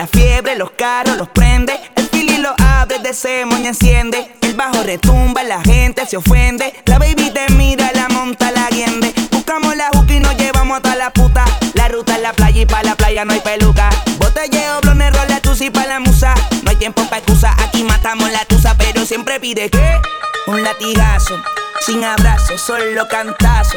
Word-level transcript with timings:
la 0.00 0.06
fiebre, 0.06 0.56
los 0.56 0.70
carros 0.70 1.18
los 1.18 1.28
prende. 1.28 1.78
El 1.94 2.08
fili 2.08 2.38
lo 2.38 2.54
abre, 2.58 3.00
de 3.00 3.10
y 3.10 3.66
enciende. 3.66 4.34
El 4.40 4.54
bajo 4.54 4.82
retumba, 4.82 5.42
la 5.42 5.60
gente 5.60 6.06
se 6.06 6.16
ofende. 6.16 6.72
La 6.86 6.98
baby 6.98 7.30
te 7.30 7.52
mira, 7.52 7.90
la 7.92 8.08
monta, 8.08 8.50
la 8.50 8.70
guiende. 8.70 9.12
Buscamos 9.30 9.76
la 9.76 9.90
juca 9.92 10.14
y 10.14 10.20
nos 10.20 10.34
llevamos 10.38 10.78
hasta 10.78 10.96
la 10.96 11.10
puta. 11.10 11.44
La 11.74 11.88
ruta 11.88 12.16
es 12.16 12.22
la 12.22 12.32
playa 12.32 12.62
y 12.62 12.64
pa' 12.64 12.82
la 12.82 12.94
playa 12.96 13.26
no 13.26 13.34
hay 13.34 13.40
peluca. 13.40 13.90
Botelleo, 14.18 14.80
blonde, 14.80 15.10
rola, 15.10 15.38
y 15.60 15.68
pa' 15.68 15.84
la 15.84 16.00
musa. 16.00 16.32
No 16.62 16.70
hay 16.70 16.76
tiempo 16.76 17.04
pa' 17.10 17.18
excusa, 17.18 17.54
aquí 17.58 17.84
matamos 17.84 18.32
la 18.32 18.46
tusa, 18.46 18.74
pero 18.78 19.04
siempre 19.04 19.38
pide 19.38 19.68
que 19.68 20.00
un 20.46 20.62
latigazo, 20.62 21.36
sin 21.84 22.02
abrazo, 22.04 22.56
solo 22.56 23.06
cantazo. 23.06 23.76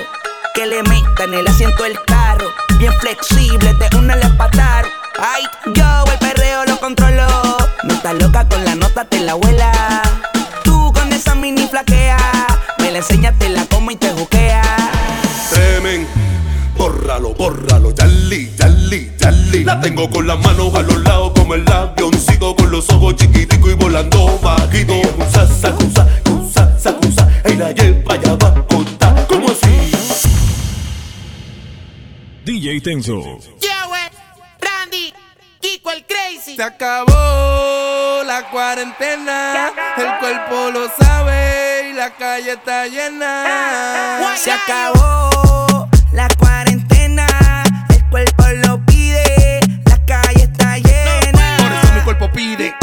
Que 0.54 0.68
le 0.68 0.84
metan 0.84 1.34
el 1.34 1.46
asiento 1.46 1.84
del 1.84 2.02
carro, 2.06 2.50
bien 2.78 2.94
flexible, 3.02 3.74
te 3.74 3.94
une 3.98 4.14
el 4.14 4.22
espataro. 4.22 5.03
Ay, 5.20 5.44
yo 5.76 6.12
el 6.12 6.20
perreo 6.20 6.66
lo 6.66 6.80
controlo. 6.80 7.28
No 7.84 7.94
estás 7.94 8.16
loca 8.16 8.48
con 8.48 8.64
la 8.66 8.76
nota, 8.76 9.06
te 9.06 9.20
la 9.20 9.34
abuela. 9.34 10.02
Tú 10.64 10.92
con 10.94 11.12
esa 11.14 11.36
mini 11.36 11.68
flaquea, 11.68 12.18
me 12.80 12.92
la 12.92 12.98
enseñas, 13.00 13.38
te 13.38 13.50
la 13.50 13.66
como 13.66 13.92
y 13.92 13.96
te 13.96 14.12
juquea. 14.12 14.64
Tremen, 15.52 16.08
bórralo, 16.78 17.34
bórralo, 17.36 17.94
yali, 17.94 18.52
yali, 18.58 19.12
yali. 19.18 19.64
La 19.64 19.80
tengo 19.80 20.10
con 20.10 20.26
las 20.26 20.40
manos 20.40 20.74
a 20.74 20.82
los 20.82 21.04
lados 21.04 21.34
como 21.36 21.54
el 21.54 21.72
avioncito 21.72 22.56
con 22.56 22.72
los 22.72 22.90
ojos 22.90 23.16
chiquiticos 23.16 23.72
y 23.72 23.76
volando 23.76 24.40
bajito. 24.40 24.94
Sa, 25.32 25.48
sa, 25.48 25.74
sacusa, 26.80 27.30
y 27.46 27.54
la 27.56 27.72
lleva 27.72 28.16
allá 28.16 28.36
va 28.36 28.66
contar. 28.68 29.28
¿Cómo 29.28 29.50
así? 29.50 29.92
DJ 32.46 32.82
Tenso. 32.82 33.40
Kiko 35.84 35.92
el 35.92 36.06
Crazy. 36.06 36.56
Se 36.56 36.64
acabó 36.64 38.24
la 38.24 38.48
cuarentena, 38.52 39.74
el 39.98 40.20
cuerpo 40.20 40.72
lo 40.72 40.90
sabe 40.98 41.90
y 41.90 41.94
la 41.94 42.12
calle 42.12 42.54
está 42.54 42.88
llena. 42.88 44.34
Se 44.38 44.52
acabó 44.52 45.90
la 46.14 46.30
cuarentena, 46.40 47.28
el 47.90 48.04
cuerpo 48.10 48.46
lo 48.66 48.80
pide, 48.86 49.60
la 49.86 49.98
calle 50.06 50.44
está 50.44 50.78
llena. 50.78 51.58
Por 51.58 51.72
eso 51.74 51.94
mi 51.94 52.02
cuerpo 52.02 52.32
pide 52.32 52.74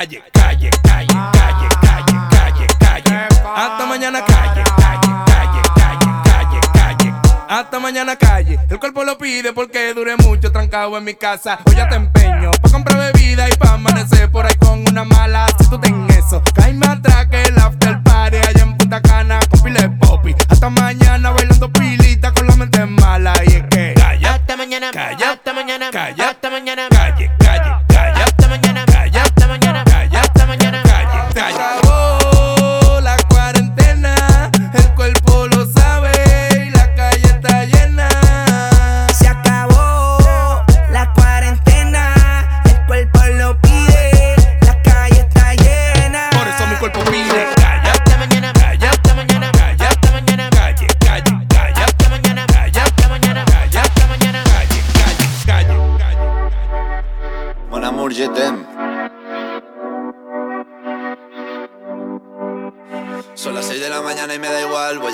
calle, 0.00 0.22
calle, 0.32 0.70
calle, 0.82 1.18
calle, 1.32 1.68
calle, 1.82 2.18
calle, 2.30 2.66
calle. 2.78 3.28
Hasta 3.54 3.86
mañana 3.86 4.24
calle, 4.24 4.49
Hasta 7.50 7.80
mañana 7.80 8.14
calle. 8.14 8.60
El 8.70 8.78
cuerpo 8.78 9.02
lo 9.02 9.18
pide 9.18 9.52
porque 9.52 9.92
dure 9.92 10.16
mucho 10.18 10.52
trancado 10.52 10.96
en 10.96 11.02
mi 11.02 11.14
casa. 11.14 11.58
Hoy 11.66 11.74
ya 11.74 11.88
te 11.88 11.96
empeño 11.96 12.52
pa' 12.62 12.70
comprar 12.70 13.12
bebida 13.12 13.48
y 13.48 13.56
pa' 13.56 13.72
amanecer 13.72 14.30
por 14.30 14.46
ahí 14.46 14.54
con 14.54 14.86
una 14.88 15.02
mala. 15.02 15.48
Si 15.58 15.68
tú 15.68 15.76
ten 15.80 16.06
eso, 16.10 16.40
caíme 16.54 16.86
atrás 16.86 17.26
que 17.26 17.42
el 17.42 17.58
after 17.58 18.00
party 18.04 18.36
allá 18.36 18.62
en 18.62 18.76
Punta 18.76 19.02
Cana 19.02 19.40
con 19.50 19.62
pile 19.64 19.90
poppy. 19.98 20.32
Hasta 20.48 20.70
mañana 20.70 21.30
bailando 21.30 21.72
pilita 21.72 22.32
con 22.32 22.46
la 22.46 22.54
mente 22.54 22.86
mala. 22.86 23.32
Y 23.44 23.54
es 23.54 23.64
que 23.64 23.94
calla, 23.96 24.34
hasta 24.34 24.56
mañana, 24.56 24.92
calla, 24.92 25.32
hasta 25.32 25.52
mañana, 25.52 25.90
calla, 25.90 26.30
hasta 26.30 26.50
mañana, 26.50 26.88
calle, 26.88 27.32
calle, 27.40 27.84
calle, 27.88 28.22
hasta 28.22 28.48
mañana. 28.48 28.70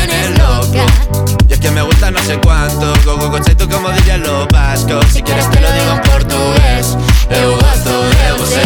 que 1.61 1.71
me 1.71 1.81
gusta 1.83 2.09
no 2.09 2.19
sé 2.23 2.39
cuánto, 2.43 2.93
go 3.05 3.29
go 3.29 3.39
tú 3.39 3.69
como 3.69 3.89
diría 3.91 4.17
lo 4.17 4.47
vasco. 4.47 4.99
Si 5.11 5.21
quieres 5.21 5.49
te 5.51 5.61
lo 5.61 5.71
digo 5.71 5.91
en 5.91 6.01
portugués, 6.01 6.97
eu 7.29 7.51
gosto 7.55 8.03
de 8.09 8.31
você. 8.37 8.61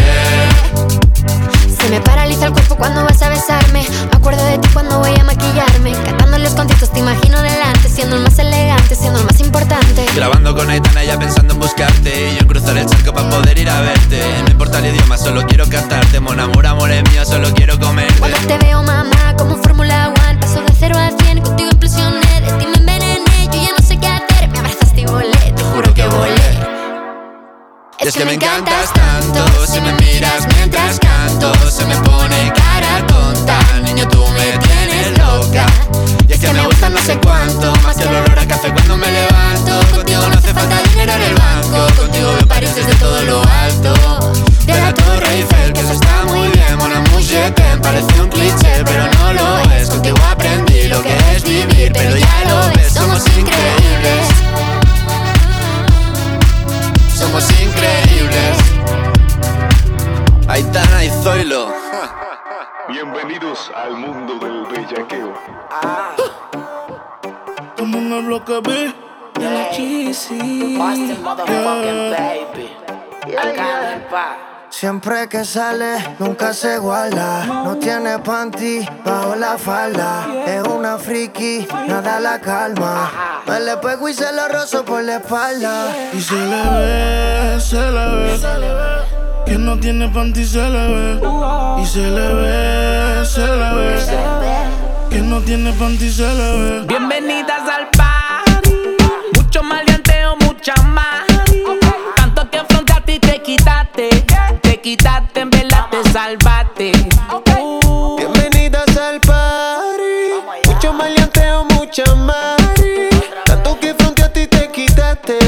Se 1.78 1.90
me 1.90 2.00
paraliza 2.00 2.46
el 2.46 2.52
cuerpo 2.52 2.74
cuando 2.76 3.04
vas 3.04 3.20
a 3.22 3.28
besarme. 3.28 3.86
Me 4.10 4.16
acuerdo 4.16 4.44
de 4.44 4.58
ti 4.58 4.68
cuando 4.72 4.98
voy 4.98 5.14
a 5.14 5.22
maquillarme. 5.24 5.92
Cantando 5.92 6.38
los 6.38 6.54
conciertos 6.54 6.90
te 6.90 6.98
imagino 6.98 7.40
delante. 7.42 7.88
Siendo 7.88 8.16
el 8.16 8.22
más 8.22 8.38
elegante, 8.38 8.96
siendo 8.96 9.20
el 9.20 9.24
más 9.24 9.38
importante. 9.40 10.04
Grabando 10.16 10.56
con 10.56 10.68
Aitana 10.68 11.04
ya 11.04 11.18
pensando 11.18 11.54
en 11.54 11.60
buscarte. 11.60 12.30
Y 12.30 12.34
yo 12.34 12.40
en 12.40 12.48
cruzar 12.48 12.76
el 12.76 12.86
charco 12.86 13.12
para 13.12 13.28
poder 13.28 13.58
ir 13.58 13.68
a 13.68 13.80
verte. 13.82 14.20
No 14.44 14.50
importa 14.50 14.78
el 14.78 14.86
idioma, 14.86 15.16
solo 15.16 15.46
quiero 15.46 15.68
cantarte. 15.68 16.18
Mon 16.18 16.40
amor, 16.40 16.66
amor 16.66 16.90
es 16.90 17.08
mío, 17.10 17.24
solo 17.24 17.52
quiero 17.54 17.78
comerte. 17.78 18.18
Cuando 18.18 18.38
te 18.38 18.58
veo, 18.58 18.82
mamá, 18.82 19.36
como 19.38 19.56
Fórmula 19.58 20.12
A 20.94 21.10
cien, 21.10 21.40
contigo 21.40 21.70
implosioné. 21.72 22.40
De 22.40 22.52
ti 22.58 22.66
me 22.66 22.76
envenené, 22.78 23.48
yo 23.52 23.60
ya 23.60 23.70
no 23.76 23.84
sé 23.84 23.98
qué 23.98 24.06
hacer. 24.06 24.48
Me 24.48 24.58
abrazaste 24.58 25.00
y 25.00 25.06
volé, 25.06 25.52
te 25.56 25.62
juro 25.64 25.92
que 25.94 26.06
volé. 26.06 26.36
Es 27.98 28.14
que 28.14 28.24
me 28.24 28.34
encantas 28.34 28.92
tanto, 28.92 29.66
si 29.66 29.80
me 29.80 29.92
miras 29.94 30.46
mientras 30.54 31.00
canto, 31.00 31.52
se 31.68 31.84
me 31.86 31.96
pone 31.96 32.52
cara 32.54 33.04
tonta. 33.06 33.58
Niño, 33.82 34.06
tú 34.08 34.24
me 34.28 34.58
tienes 34.58 35.18
loca. 35.18 35.66
Y 36.28 36.32
es 36.32 36.40
que 36.40 36.52
me 36.52 36.64
gusta 36.66 36.88
no 36.88 36.98
sé 36.98 37.18
cuánto, 37.18 37.72
más 37.82 37.96
que 37.96 38.04
el 38.04 38.14
olor 38.14 38.38
a 38.38 38.46
café 38.46 38.72
cuando 38.72 38.96
me 38.96 39.10
levanto. 39.10 39.80
Siempre 74.78 75.26
que 75.26 75.42
sale, 75.42 75.96
nunca 76.18 76.52
se 76.52 76.76
guarda. 76.76 77.46
No 77.46 77.78
tiene 77.78 78.18
panty 78.18 78.86
bajo 79.06 79.34
la 79.34 79.56
falda. 79.56 80.26
Es 80.46 80.62
una 80.68 80.98
friki, 80.98 81.66
nada 81.88 82.20
la 82.20 82.38
calma. 82.38 83.10
Me 83.46 83.58
le 83.60 83.78
pego 83.78 84.06
y 84.06 84.12
se 84.12 84.30
lo 84.34 84.46
rozo 84.48 84.84
por 84.84 85.02
la 85.02 85.16
espalda. 85.16 85.96
Y 86.12 86.20
se 86.20 86.34
le 86.34 86.62
ve, 86.62 87.58
se 87.58 87.90
le 87.90 88.06
ve. 88.16 88.38
Que 89.46 89.56
no 89.56 89.78
tiene 89.78 90.10
panty 90.10 90.44
se 90.44 90.68
le 90.68 90.88
ve. 90.88 91.20
Y 91.80 91.86
se 91.86 92.10
le 92.10 92.34
ve, 92.34 93.24
se 93.24 93.46
le 93.46 93.74
ve. 93.76 95.08
Que 95.08 95.22
no 95.22 95.40
tiene 95.40 95.72
panty 95.72 96.10
se 96.10 96.34
le 96.34 96.58
ve. 96.58 96.86
Bienvenidas 96.86 97.65
quitaste, 104.86 105.40
en 105.40 105.50
verdad 105.50 105.86
te 105.90 106.00
salvaste. 106.12 106.92
Okay. 107.32 107.60
Uh, 107.60 108.16
bienvenidas 108.18 108.96
al 108.96 109.20
party. 109.20 110.68
Mucho 110.68 110.92
maleanteo, 110.92 111.64
mucha 111.64 112.04
mari. 112.14 113.08
Tanto 113.46 113.80
que 113.80 113.94
frente 113.94 114.22
a 114.22 114.32
ti 114.32 114.46
te 114.46 114.70
quitaste. 114.70 115.38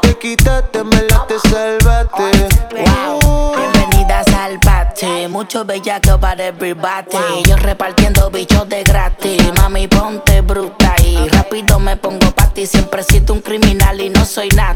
Te 0.00 0.16
quitaste, 0.16 0.78
en 0.78 0.88
verdad 0.88 1.26
te 1.28 1.38
salvaste. 1.46 2.48
Wow. 2.72 3.18
Uh. 3.22 3.56
Bienvenidas 3.58 4.28
al 4.28 4.58
party. 4.60 5.28
Mucho 5.28 5.66
bellaco 5.66 6.18
para 6.18 6.46
everybody. 6.46 7.42
Yo 7.46 7.56
repartiendo 7.56 8.30
bichos 8.30 8.66
de 8.66 8.82
gratis. 8.82 9.42
Mami, 9.58 9.88
ponte 9.88 10.40
bruta 10.40 10.94
y 11.04 11.28
rápido 11.28 11.78
me 11.78 11.98
pongo 11.98 12.30
pa' 12.30 12.48
ti. 12.48 12.66
Siempre 12.66 13.02
siento 13.02 13.34
un 13.34 13.42
criminal 13.42 14.00
y 14.00 14.08
no 14.08 14.24
soy 14.24 14.48
nada 14.56 14.74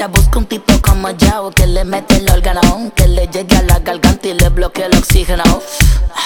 guacha 0.00 0.06
busca 0.08 0.38
un 0.38 0.46
tipo 0.46 0.72
como 0.80 1.10
Yao 1.10 1.50
que 1.50 1.66
le 1.66 1.84
mete 1.84 2.16
el 2.16 2.30
órgano, 2.30 2.92
que 2.94 3.06
le 3.06 3.26
llegue 3.26 3.56
a 3.56 3.62
la 3.62 3.78
garganta 3.80 4.28
y 4.28 4.34
le 4.34 4.48
bloquee 4.48 4.86
el 4.86 4.96
oxígeno. 4.96 5.42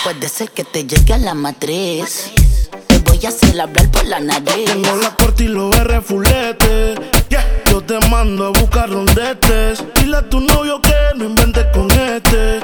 Puede 0.05 0.29
ser 0.29 0.51
que 0.51 0.65
te 0.65 0.85
llegue 0.85 1.15
a 1.15 1.19
la 1.19 1.35
matriz. 1.35 2.31
Te 2.87 2.99
voy 2.99 3.21
a 3.25 3.29
hacer 3.29 3.61
hablar 3.61 3.91
por 3.91 4.05
la 4.05 4.21
nariz. 4.21 4.67
Tengo 4.67 4.97
la 4.97 5.11
corte 5.17 5.45
y 5.45 5.49
los 5.49 5.77
R 5.77 6.01
fulete. 6.01 6.95
Yeah. 7.29 7.45
Yo 7.71 7.81
te 7.81 7.99
mando 8.09 8.47
a 8.47 8.51
buscar 8.51 8.91
donde 8.91 9.33
estés. 9.33 9.83
Dile 9.95 10.19
a 10.19 10.29
tu 10.29 10.41
novio 10.41 10.81
que 10.81 10.95
no 11.17 11.25
inventes 11.25 11.67
con 11.73 11.91
este. 11.91 12.61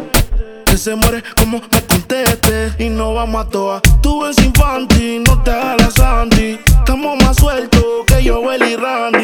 Que 0.67 0.77
se 0.77 0.95
muere 0.95 1.23
como 1.37 1.61
me 1.61 1.87
conteste. 1.87 2.73
Y 2.79 2.89
no 2.89 3.15
vamos 3.15 3.47
a 3.47 3.49
toa. 3.49 3.81
Tú 4.03 4.23
ves 4.23 4.39
infantil, 4.39 5.25
no 5.25 5.43
te 5.43 5.51
hagas 5.51 5.95
Sandy. 5.95 6.59
Estamos 6.67 7.23
más 7.23 7.37
sueltos 7.37 7.85
que 8.07 8.23
yo, 8.23 8.43
Belly 8.43 8.77
Randy. 8.77 9.20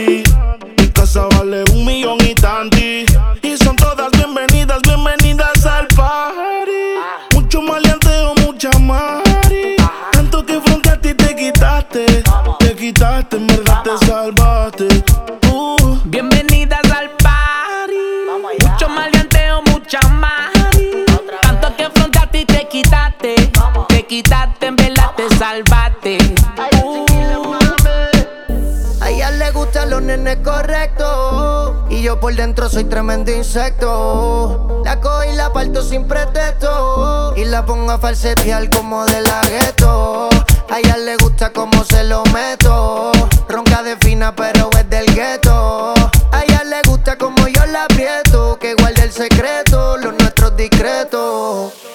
incorrecto. 30.47 31.87
Y 31.91 32.03
yo 32.03 32.21
por 32.21 32.35
dentro 32.35 32.69
soy 32.69 32.85
tremendo 32.85 33.33
insecto. 33.33 34.83
La 34.85 35.01
cojo 35.01 35.25
y 35.25 35.35
la 35.35 35.53
parto 35.53 35.83
sin 35.83 36.07
pretexto. 36.07 37.35
Y 37.37 37.45
la 37.45 37.67
pongo 37.67 37.91
a 37.93 37.99
falsetear 37.99 38.71
como 38.71 39.05
de 39.07 39.21
la 39.23 39.41
gueto. 39.43 40.29
A 40.71 40.79
ella 40.79 40.97
le 40.99 41.17
gusta 41.17 41.53
como 41.53 41.85
se 41.85 42.05
lo 42.05 42.23
meto. 42.27 43.11
Ronca 43.49 43.83
de 43.83 43.97
fina, 43.97 44.35
pero 44.35 44.71
es 44.79 44.89
del 44.89 45.07
gueto. 45.15 45.95
A 46.33 46.43
ella 46.47 46.63
le 46.65 46.83
gusta 46.89 47.17
como 47.17 47.49
yo 47.49 47.67
la 47.67 47.85
aprieto. 47.85 48.57
Que 48.61 48.75
guarde 48.75 49.03
el 49.03 49.13
secreto, 49.13 49.97
los 49.97 50.15
nuestros 50.15 50.57
discretos. 50.57 51.86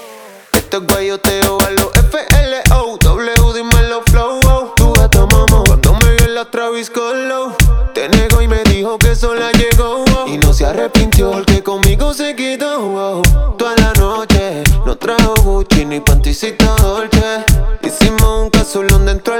sola 9.21 9.51
llegó 9.51 10.03
y 10.25 10.39
no 10.39 10.51
se 10.51 10.65
arrepintió 10.65 11.29
porque 11.29 11.61
conmigo 11.61 12.11
se 12.11 12.35
quedó. 12.35 13.21
Toda 13.55 13.75
la 13.75 13.93
noche 13.93 14.63
no 14.83 14.97
trajo 14.97 15.35
Gucci 15.43 15.85
ni 15.85 15.99
panticita 15.99 16.75
Dolce. 16.81 17.45
Hicimos 17.83 18.45
un 18.45 18.49
casolón 18.49 19.05
dentro 19.05 19.30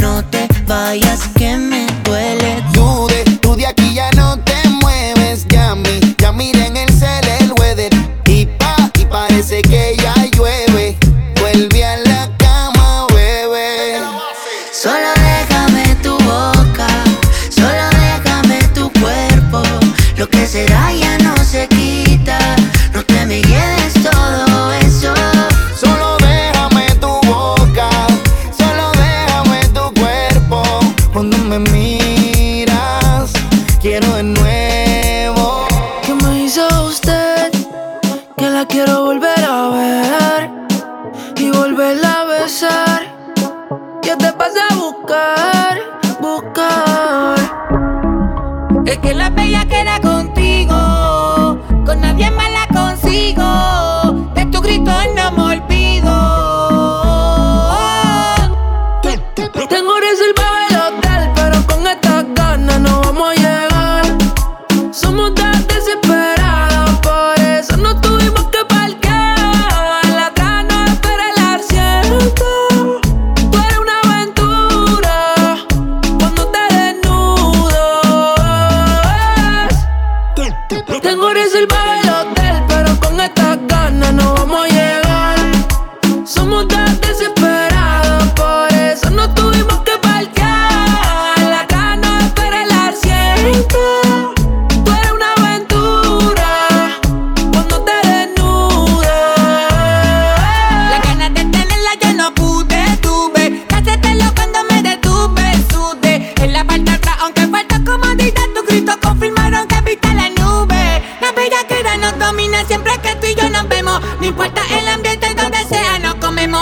No 0.00 0.24
te 0.24 0.48
vayas 0.66 1.20
que 1.36 1.56
me 1.56 1.86
duele. 2.02 2.62
Dude, 2.72 3.24
tú 3.40 3.54
de 3.54 3.66
aquí 3.66 3.94
ya 3.94 4.10
no 4.12 4.36
te 4.40 4.47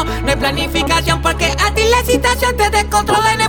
No 0.05 0.29
hay 0.29 0.37
planificación 0.37 1.23
porque 1.23 1.47
a 1.47 1.75
ti 1.75 1.83
la 1.91 2.05
situación 2.05 2.57
te 2.57 2.69
descontrola, 2.71 3.35
no 3.37 3.43
hay 3.43 3.49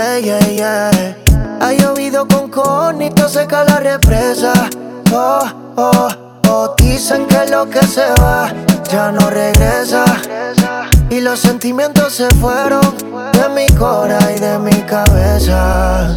Yeah. 0.00 0.90
Ha 1.60 1.72
llovido 1.74 2.26
con 2.26 2.48
conito, 2.48 3.28
seca 3.28 3.64
la 3.64 3.80
represa. 3.80 4.54
Oh, 5.12 5.44
oh, 5.76 6.08
oh. 6.48 6.74
Dicen 6.78 7.26
que 7.26 7.46
lo 7.50 7.68
que 7.68 7.86
se 7.86 8.06
va 8.18 8.50
ya 8.90 9.12
no 9.12 9.28
regresa. 9.28 10.04
Y 11.10 11.20
los 11.20 11.38
sentimientos 11.40 12.14
se 12.14 12.30
fueron 12.36 12.80
de 13.32 13.48
mi 13.50 13.66
cora 13.76 14.18
y 14.34 14.40
de 14.40 14.58
mi 14.58 14.82
cabeza. 14.84 16.16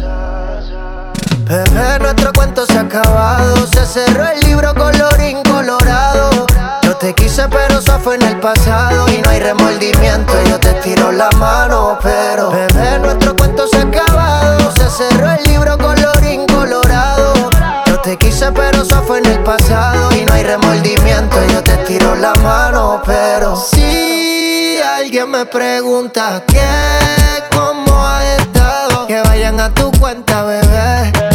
Bebé, 1.46 1.98
nuestro 2.00 2.32
cuento 2.32 2.64
se 2.64 2.78
ha 2.78 2.80
acabado. 2.80 3.66
Se 3.66 3.84
cerró 3.84 4.26
el 4.28 4.40
libro 4.40 4.74
colorín 4.74 5.42
colorado. 5.42 6.46
Yo 6.94 7.00
te 7.00 7.12
quise, 7.12 7.48
pero 7.48 7.80
eso 7.80 7.98
fue 8.04 8.14
en 8.14 8.22
el 8.22 8.38
pasado. 8.38 9.08
Y 9.12 9.20
no 9.20 9.30
hay 9.30 9.40
remordimiento. 9.40 10.32
Yo 10.48 10.60
te 10.60 10.74
tiro 10.74 11.10
la 11.10 11.28
mano, 11.32 11.98
pero. 12.00 12.52
Bebé, 12.52 13.00
nuestro 13.00 13.34
cuento 13.34 13.66
se 13.66 13.78
ha 13.78 13.82
acabado. 13.82 14.70
Se 14.76 14.88
cerró 14.88 15.28
el 15.28 15.42
libro 15.42 15.76
colorín 15.76 16.46
colorado. 16.46 17.50
Yo 17.86 17.98
te 18.00 18.16
quise, 18.16 18.52
pero 18.52 18.82
eso 18.82 19.02
fue 19.02 19.18
en 19.18 19.26
el 19.26 19.42
pasado. 19.42 20.14
Y 20.14 20.24
no 20.24 20.34
hay 20.34 20.44
remordimiento. 20.44 21.36
Yo 21.52 21.64
te 21.64 21.76
tiro 21.78 22.14
la 22.14 22.32
mano, 22.44 23.02
pero. 23.04 23.56
Si 23.56 24.78
alguien 24.80 25.32
me 25.32 25.46
pregunta 25.46 26.44
qué, 26.46 27.42
cómo 27.50 28.06
ha 28.06 28.24
estado, 28.36 29.08
que 29.08 29.20
vayan 29.20 29.58
a 29.58 29.74
tu 29.74 29.90
cuenta, 29.98 30.44
bebé. 30.44 31.33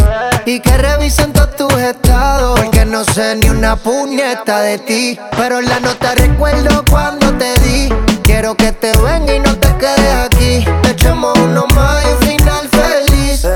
Y 0.50 0.58
que 0.58 0.76
revisen 0.76 1.32
todos 1.32 1.54
tus 1.54 1.72
estados. 1.74 2.58
Porque 2.58 2.84
no 2.84 3.04
sé 3.04 3.36
ni 3.36 3.48
una 3.48 3.76
puñeta 3.76 4.62
de 4.62 4.78
ti. 4.78 5.16
Pero 5.36 5.60
la 5.60 5.78
nota 5.78 6.16
recuerdo 6.16 6.84
cuando 6.90 7.32
te 7.34 7.54
di. 7.60 7.88
Quiero 8.24 8.56
que 8.56 8.72
te 8.72 8.90
venga 8.98 9.32
y 9.32 9.38
no 9.38 9.56
te 9.56 9.68
quedes 9.76 10.14
aquí. 10.24 10.64
Echemos 10.90 11.38
uno 11.38 11.66
más 11.76 12.04
y 12.04 12.08
un 12.08 12.18
final 12.18 12.68
feliz. 12.68 13.46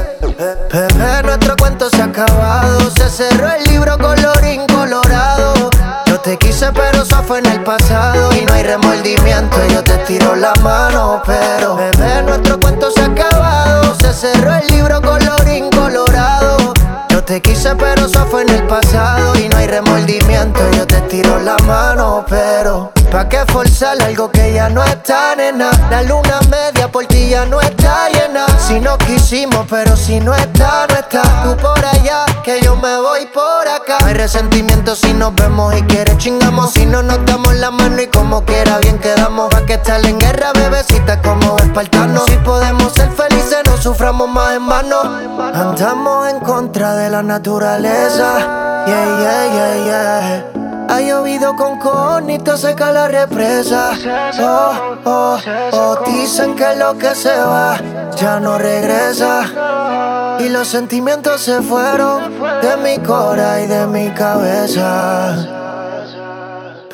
Bebé, 0.73 1.23
nuestro 1.25 1.57
cuento 1.57 1.91
se 1.91 2.01
ha 2.01 2.05
acabado. 2.05 2.89
Se 2.93 3.11
cerró 3.11 3.51
el 3.51 3.65
libro 3.65 3.99
colorín 3.99 4.65
colorado. 4.69 5.71
Yo 6.07 6.21
te 6.21 6.37
quise 6.39 6.71
pero 6.73 7.03
eso 7.03 7.25
fue 7.25 7.41
en 7.41 7.47
el 7.47 7.65
pasado. 7.65 8.33
Y 8.37 8.45
no 8.45 8.53
hay 8.53 8.63
remordimiento, 8.63 9.57
yo 9.67 9.83
te 9.83 9.97
tiro 10.07 10.37
la 10.37 10.53
mano 10.63 11.21
Pero 11.27 11.75
bebé, 11.75 12.23
nuestro 12.23 12.61
cuento 12.61 12.89
se 12.93 13.01
ha 13.01 13.07
acabado. 13.07 13.97
Se 13.97 14.13
cerró 14.13 14.55
el 14.55 14.67
libro 14.69 15.03
colorín 15.03 15.74
te 17.25 17.41
quise 17.41 17.75
pero 17.77 18.07
eso 18.07 18.27
fue 18.27 18.43
en 18.43 18.51
el 18.51 18.67
pasado 18.67 19.39
Y 19.39 19.49
no 19.49 19.57
hay 19.57 19.67
remordimiento, 19.67 20.61
yo 20.73 20.87
te 20.87 21.01
tiro 21.03 21.39
la 21.41 21.57
mano 21.59 22.25
Pero 22.29 22.93
¿Para 23.15 23.29
qué 23.29 23.45
forzar 23.53 24.03
algo 24.03 24.29
que 24.29 24.55
ya 24.55 24.69
no 24.69 24.83
está, 24.83 25.37
nena? 25.37 25.71
La 25.89 26.03
luna 26.03 26.41
media 26.51 26.91
por 26.91 27.07
ti 27.07 27.29
ya 27.29 27.47
no 27.47 27.61
está 27.61 28.09
llena. 28.09 28.45
Si 28.59 28.81
no 28.81 28.99
quisimos, 28.99 29.67
pero 29.71 29.97
si 29.97 30.19
no 30.19 30.35
está, 30.35 30.89
no 30.89 30.97
está. 30.97 31.23
Tú 31.45 31.57
por 31.59 31.85
allá, 31.85 32.27
que 32.43 32.61
yo 32.61 32.75
me 32.75 32.99
voy 32.99 33.27
por 33.27 33.69
acá. 33.69 33.99
No 34.01 34.07
hay 34.07 34.15
resentimiento 34.15 34.97
si 34.97 35.15
nos 35.15 35.33
vemos 35.37 35.77
y 35.77 35.83
quieres 35.83 36.19
chingamos. 36.19 36.73
Si 36.73 36.87
no 36.87 37.05
nos 37.05 37.25
damos 37.25 37.55
la 37.55 37.71
mano 37.71 38.03
y 38.03 38.09
como 38.09 38.45
quiera, 38.45 38.79
bien 38.79 38.99
quedamos. 38.99 39.49
Pa' 39.49 39.65
que 39.65 39.75
estar 39.75 40.05
en 40.05 40.19
guerra, 40.19 40.51
bebecita, 40.53 41.23
como 41.23 41.57
espartanos. 41.59 42.25
Si 42.25 42.37
podemos 42.39 42.95
ser 42.95 43.13
felices, 43.13 43.59
no 43.65 43.77
suframos 43.77 44.29
más 44.29 44.57
en 44.57 44.67
vano. 44.67 45.03
Andamos 45.55 46.31
en 46.31 46.41
contra 46.41 46.97
de 46.97 47.11
la 47.11 47.23
naturaleza. 47.23 48.85
Yeah, 48.89 49.19
yeah, 49.21 49.53
yeah, 49.55 49.85
yeah. 49.85 50.74
Ha 50.89 51.01
llovido 51.01 51.57
con 51.57 51.79
conita, 51.79 52.57
seca 52.57 52.93
la 52.93 53.09
represa. 53.09 53.93
Oh, 54.41 54.97
oh, 55.05 55.39
oh, 55.73 55.99
dicen 56.07 56.55
que 56.55 56.77
lo 56.77 56.97
que 56.99 57.15
se 57.15 57.37
va 57.37 57.77
ya 58.17 58.41
no 58.41 58.59
regresa. 58.59 60.39
Y 60.41 60.49
los 60.49 60.69
sentimientos 60.69 61.41
se 61.41 61.63
fueron 61.63 62.33
de 62.61 62.77
mi 62.77 62.99
cora 62.99 63.63
y 63.63 63.67
de 63.67 63.87
mi 63.87 64.11
cabeza. 64.11 65.64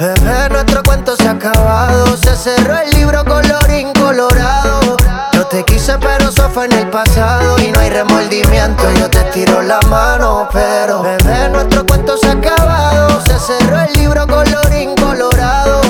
Bebé, 0.01 0.49
nuestro 0.49 0.83
cuento 0.83 1.15
se 1.15 1.29
ha 1.29 1.33
acabado. 1.33 2.17
Se 2.17 2.35
cerró 2.35 2.75
el 2.79 2.91
libro 2.93 3.23
color 3.23 3.71
incolorado. 3.71 4.97
Yo 5.35 5.47
te 5.47 5.63
quise, 5.63 5.99
pero 5.99 6.31
eso 6.31 6.49
fue 6.49 6.65
en 6.65 6.73
el 6.73 6.89
pasado. 6.89 7.59
Y 7.59 7.71
no 7.71 7.81
hay 7.81 7.91
remordimiento, 7.91 8.83
yo 8.99 9.11
te 9.11 9.21
tiro 9.25 9.61
la 9.61 9.79
mano, 9.91 10.49
pero. 10.55 11.03
Bebé, 11.03 11.51
nuestro 11.51 11.85
cuento 11.85 12.17
se 12.17 12.29
ha 12.29 12.33
acabado. 12.33 13.21
Se 13.27 13.39
cerró 13.39 13.79
el 13.79 13.93
libro 13.93 14.27
color 14.27 14.75
incolorado. 14.75 15.83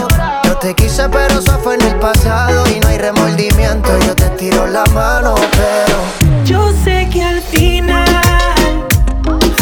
Yo 0.42 0.56
te 0.56 0.74
quise, 0.74 1.08
pero 1.08 1.38
eso 1.38 1.56
fue 1.62 1.76
en 1.76 1.82
el 1.82 1.94
pasado. 2.00 2.64
Y 2.66 2.80
no 2.80 2.88
hay 2.88 2.98
remordimiento, 2.98 3.96
yo 4.00 4.16
te 4.16 4.28
tiro 4.30 4.66
la 4.66 4.84
mano, 4.86 5.36
pero. 5.52 6.44
Yo 6.44 6.72
sé 6.82 7.08
que 7.12 7.22
al 7.22 7.40
final. 7.40 8.08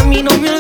A 0.00 0.04
mí 0.04 0.22
no 0.22 0.30
me 0.38 0.57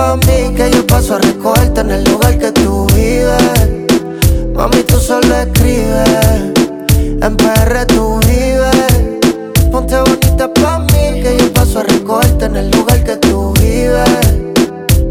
mami 0.00 0.54
que 0.56 0.70
yo 0.70 0.86
paso 0.86 1.16
a 1.16 1.18
recogerte 1.18 1.80
en 1.82 1.90
el 1.90 2.04
lugar 2.04 2.38
que 2.38 2.50
tú 2.52 2.86
vives. 2.94 3.52
Mami, 4.54 4.82
tú 4.84 4.96
solo 4.98 5.34
escribes, 5.44 6.52
en 7.26 7.36
PR 7.36 7.86
tú 7.86 8.18
vives. 8.26 8.92
Ponte 9.70 9.96
bonita 10.00 10.46
pa' 10.60 10.78
mí 10.90 11.04
que 11.22 11.36
yo 11.38 11.52
paso 11.52 11.80
a 11.80 11.82
recogerte 11.82 12.46
en 12.46 12.56
el 12.56 12.70
lugar 12.70 13.04
que 13.04 13.16
tú 13.16 13.52
vives. 13.60 14.24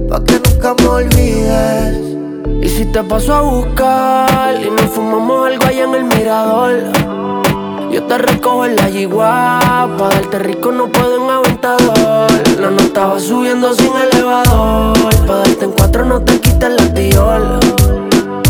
Pa' 0.10 0.24
que 0.26 0.36
nunca 0.46 0.74
me 0.80 0.88
olvides. 0.88 1.94
Y 2.62 2.68
si 2.70 2.86
te 2.86 3.04
paso 3.04 3.34
a 3.34 3.42
buscar 3.42 4.56
y 4.66 4.70
nos 4.72 4.90
fumamos 4.94 5.48
algo 5.48 5.66
allá 5.66 5.84
en 5.84 5.96
el 5.96 6.04
mirador. 6.04 6.74
Yo 7.92 8.04
te 8.04 8.18
recojo 8.18 8.66
en 8.66 8.76
la 8.76 8.90
yigua, 8.90 9.88
pa' 9.98 10.10
darte 10.10 10.40
rico 10.40 10.72
no 10.72 10.92
puedo 10.92 11.16
en 11.16 11.30
aventador. 11.30 12.29
La 12.60 12.70
no 12.70 12.82
estaba 12.82 13.18
subiendo 13.18 13.74
sin 13.74 13.94
elevador. 13.96 14.94
Pa' 15.26 15.36
darte 15.36 15.64
en 15.64 15.72
cuatro 15.72 16.04
no 16.04 16.20
te 16.20 16.42
quites 16.42 16.70
la 16.70 16.94
tiola. 16.94 17.58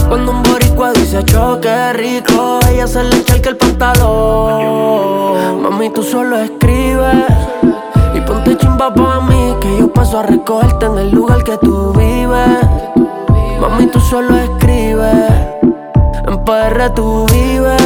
Cuando 0.08 0.32
un 0.32 0.41
boricua 0.41 0.93
dice 0.93 1.24
choque 1.26 1.93
rico, 1.93 2.60
ella 2.72 2.88
se 2.88 3.04
le 3.04 3.17
echa 3.17 3.36
el 3.36 3.56
pantalón. 3.56 5.62
Mami, 5.62 5.91
tú 5.91 6.02
solo 6.02 6.39
escribes. 6.39 7.28
Y 8.15 8.22
ponte 8.22 8.58
chimba 8.58 8.91
pa' 8.91 9.22
mí, 9.22 9.54
que 9.62 9.78
yo 9.78 9.93
paso 9.93 10.17
a 10.17 10.24
recogerte 10.24 10.88
en 10.88 10.98
el 10.98 11.12
lugar 11.12 11.43
que 11.43 11.56
tú 11.58 11.93
vives. 11.93 12.65
Mami, 13.62 13.86
tú 13.91 14.00
solo 14.00 14.36
escribes. 14.38 15.32
En 16.26 16.43
PR 16.43 16.89
tú 16.95 17.28
vives. 17.32 17.84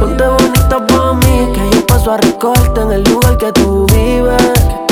Ponte 0.00 0.26
bonita 0.26 0.86
pa' 0.86 1.12
mí, 1.12 1.52
que 1.52 1.76
yo 1.76 1.86
paso 1.86 2.12
a 2.12 2.16
recogerte 2.16 2.80
en 2.80 2.92
el 2.92 3.04
lugar 3.04 3.36
que 3.36 3.52
tú 3.52 3.84
vives 3.92 4.85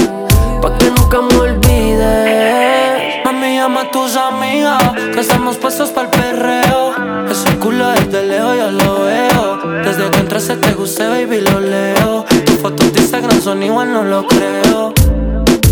pa' 0.64 0.78
que 0.78 0.90
nunca 0.90 1.20
me 1.20 1.36
olvides. 1.36 3.24
Mami, 3.24 3.56
llama 3.56 3.82
a 3.82 3.90
tus 3.90 4.16
amigas, 4.16 4.82
que 5.12 5.20
estamos 5.20 5.56
puestos 5.58 5.90
para 5.90 6.08
el 6.08 6.10
perreo. 6.10 6.94
Ese 7.30 7.56
culo 7.58 7.90
desde 7.90 8.24
lejos 8.24 8.56
yo 8.56 8.70
lo 8.70 9.04
veo. 9.04 9.82
Desde 9.84 10.10
que 10.10 10.20
entré 10.20 10.40
se 10.40 10.56
te 10.56 10.72
guste, 10.72 11.06
baby, 11.06 11.42
lo 11.42 11.60
leo. 11.60 12.24
Tus 12.46 12.56
fotos 12.56 12.92
de 12.94 13.00
Instagram 13.00 13.40
son 13.42 13.62
igual, 13.62 13.92
no 13.92 14.04
lo 14.04 14.26
creo. 14.26 14.94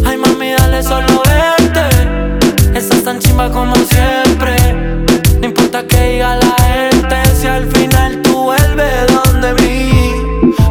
Ay, 0.05 0.19
mami, 0.19 0.53
dale 0.59 0.83
solo 0.83 1.23
verte. 1.25 2.79
Estás 2.79 3.03
tan 3.03 3.19
chimba 3.19 3.51
como 3.51 3.75
siempre. 3.77 4.57
No 5.41 5.47
importa 5.47 5.87
que 5.87 6.01
diga 6.13 6.37
la 6.37 6.55
gente, 6.65 7.17
si 7.41 7.47
al 7.47 7.67
final 7.67 8.21
tú 8.21 8.43
vuelves 8.45 9.07
donde 9.09 9.55
mí. 9.63 9.91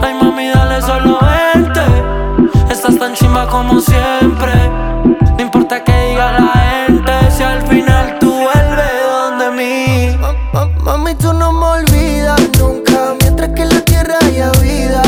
Ay, 0.02 0.14
mami, 0.22 0.50
dale 0.50 0.80
solo 0.82 1.18
verte. 1.22 1.51
Tan 3.12 3.20
chimba 3.20 3.46
como 3.46 3.82
siempre. 3.82 4.54
No 5.36 5.42
importa 5.42 5.84
que 5.84 5.92
diga 5.92 6.32
la 6.32 6.48
gente, 6.88 7.12
si 7.36 7.44
al 7.44 7.62
final 7.68 8.18
tú 8.22 8.32
vuelves 8.32 8.92
donde 9.12 9.52
mí. 9.52 10.18
Ma- 10.18 10.34
ma- 10.54 10.70
Mami, 10.82 11.16
tú 11.16 11.34
no 11.34 11.52
me 11.52 11.66
olvidas 11.66 12.40
nunca. 12.58 13.14
Mientras 13.20 13.50
que 13.50 13.64
en 13.64 13.70
la 13.70 13.82
tierra 13.82 14.16
haya 14.22 14.50
vida, 14.62 15.02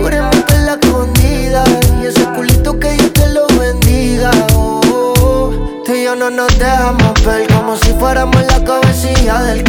juremos 0.00 0.34
por 0.34 0.58
la 0.58 0.72
escondida. 0.80 1.62
Y 2.02 2.06
ese 2.06 2.24
culito 2.34 2.76
que 2.80 2.90
Dios 2.94 3.12
te 3.12 3.28
lo 3.28 3.46
bendiga. 3.56 4.32
Oh, 4.56 4.80
oh, 4.90 5.14
oh. 5.22 5.82
Tú 5.84 5.92
y 5.94 6.02
yo 6.02 6.16
no 6.16 6.28
nos 6.30 6.58
dejamos 6.58 7.12
ver 7.24 7.46
como 7.54 7.76
si 7.76 7.92
fuéramos 8.00 8.42
la 8.46 8.64
cabecilla 8.64 9.42
del 9.42 9.62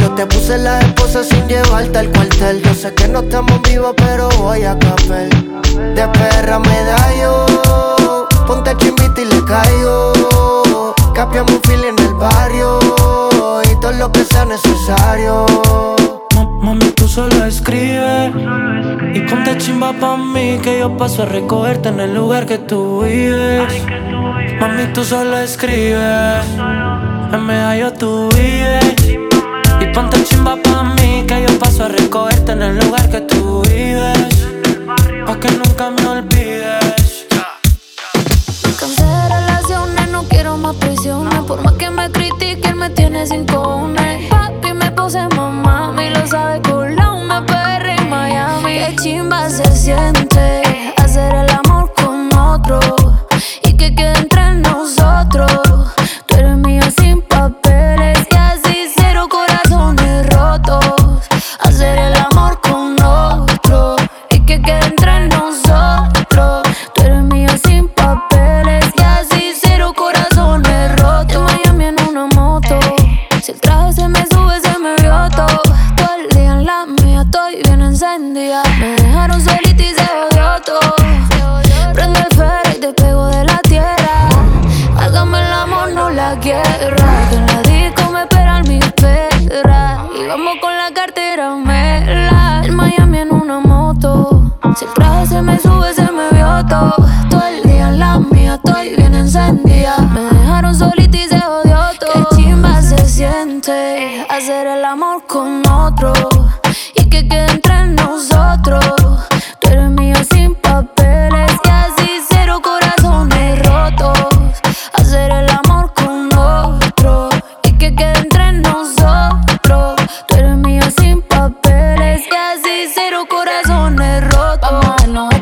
Yo 0.00 0.10
te 0.16 0.26
puse 0.26 0.58
la 0.58 0.80
esposa 0.80 1.22
sin 1.22 1.46
llevarte 1.46 1.98
al 1.98 2.08
cuartel. 2.10 2.60
Yo 2.62 2.74
sé 2.74 2.92
que 2.94 3.06
no 3.06 3.20
estamos 3.20 3.60
vivos, 3.62 3.94
pero 3.96 4.28
voy 4.38 4.64
a 4.64 4.76
caper. 4.78 5.28
De 5.94 6.08
perra 6.08 6.58
me 6.58 6.82
da 6.84 6.98
yo. 7.20 8.26
Ponte 8.46 8.76
chimbita 8.76 9.20
y 9.20 9.24
le 9.26 9.44
caigo. 9.44 10.94
Capiamos 11.14 11.52
un 11.52 11.62
fil 11.62 11.84
en 11.84 11.98
el 11.98 12.14
barrio. 12.14 12.80
Y 13.70 13.80
todo 13.80 13.92
lo 13.92 14.10
que 14.10 14.24
sea 14.24 14.44
necesario. 14.44 15.46
Ma- 16.34 16.44
Mami, 16.60 16.90
tú 16.90 17.06
solo 17.06 17.44
escribe 17.44 18.32
Y 19.14 19.20
ponte 19.20 19.56
chimba 19.58 19.92
pa' 19.92 20.16
mí 20.16 20.58
Que 20.62 20.80
yo 20.80 20.96
paso 20.96 21.22
a 21.22 21.26
recogerte 21.26 21.88
en 21.88 22.00
el 22.00 22.14
lugar 22.14 22.46
que 22.46 22.58
tú 22.58 23.02
vives 23.02 23.72
Mami, 24.60 24.86
tú 24.92 25.04
solo 25.04 25.38
escribe 25.38 26.40
En 27.32 27.46
medallo 27.46 27.92
tú 27.94 28.28
vives 28.34 29.17
Ponte 29.98 30.22
chimba 30.22 30.54
pa' 30.54 30.84
mí 30.94 31.24
Que 31.26 31.42
yo 31.42 31.58
paso 31.58 31.86
a 31.86 31.88
recogerte 31.88 32.52
en 32.52 32.62
el 32.62 32.78
lugar 32.78 33.10
que 33.10 33.20
tú 33.20 33.62
vives 33.62 34.46
Pa' 35.26 35.40
que 35.40 35.50
nunca 35.50 35.90
me 35.90 36.06
olvides 36.06 37.26
Me 38.62 38.72
cansé 38.78 39.02
de 39.02 39.28
relaciones, 39.28 40.08
no 40.12 40.22
quiero 40.22 40.56
más 40.56 40.76
prisiones. 40.76 41.40
Por 41.48 41.64
más 41.64 41.72
que 41.72 41.90
me 41.90 42.08
critiquen, 42.12 42.78
me 42.78 42.90
tiene 42.90 43.26
sin 43.26 43.44
cojones. 43.44 44.28
Papi 44.30 44.72
me 44.72 44.92
puse 44.92 45.26
mamá, 45.34 45.92
y 46.00 46.10
lo 46.10 46.24
sabe 46.28 46.60
la 46.94 47.10
una 47.10 47.44
PR 47.44 47.88
en 47.88 48.08
Miami. 48.08 48.78
Qué 48.78 48.96
chimba 49.02 49.50
se 49.50 49.66
siente 49.74 50.94
hacer 50.96 51.34
el 51.34 51.50
amor 51.50 51.92
con 51.94 52.32
otro 52.38 52.78
y 53.64 53.76
que 53.76 53.92
quede 53.96 54.16
entre 54.16 54.54
nosotros. 54.54 55.67
Se 95.38 95.42
me 95.42 95.58
sube, 95.60 95.94
se 95.94 96.02
me 96.10 96.30
vio 96.30 96.66
todo. 96.68 96.96
Todo 97.30 97.46
el 97.46 97.62
día 97.62 97.90
en 97.90 97.98
la 98.00 98.18
mía 98.18 98.54
estoy 98.54 98.96
bien 98.96 99.14
encendida. 99.14 99.98
Me 100.12 100.22
dejaron 100.22 100.74
solita 100.74 101.16
y 101.16 101.28
se 101.28 101.38
jodió 101.38 101.78
todo. 102.00 102.28
Qué 102.30 102.36
chimba 102.36 102.82
se 102.82 102.98
siente 103.06 104.26
hacer 104.28 104.66
el 104.66 104.84
amor 104.84 105.22
con 105.28 105.67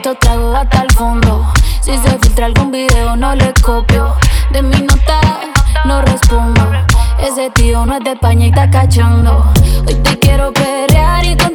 estos 0.06 0.20
tragos 0.20 0.54
hasta 0.54 0.82
el 0.82 0.90
fondo. 0.92 1.52
Si 1.80 1.98
se 1.98 2.10
filtra 2.20 2.46
algún 2.46 2.70
video, 2.70 3.16
no 3.16 3.34
le 3.34 3.52
copio. 3.60 4.14
De 4.52 4.62
mi 4.62 4.80
nota 4.82 5.20
no 5.84 6.00
respondo. 6.00 6.62
Ese 7.18 7.50
tío 7.50 7.84
no 7.84 7.96
es 7.96 8.04
de 8.04 8.12
España 8.12 8.46
y 8.46 8.48
está 8.50 8.70
cachando. 8.70 9.52
Hoy 9.84 9.94
te 9.94 10.16
quiero 10.20 10.52
pelear 10.52 11.24
y 11.24 11.36
contigo 11.36 11.45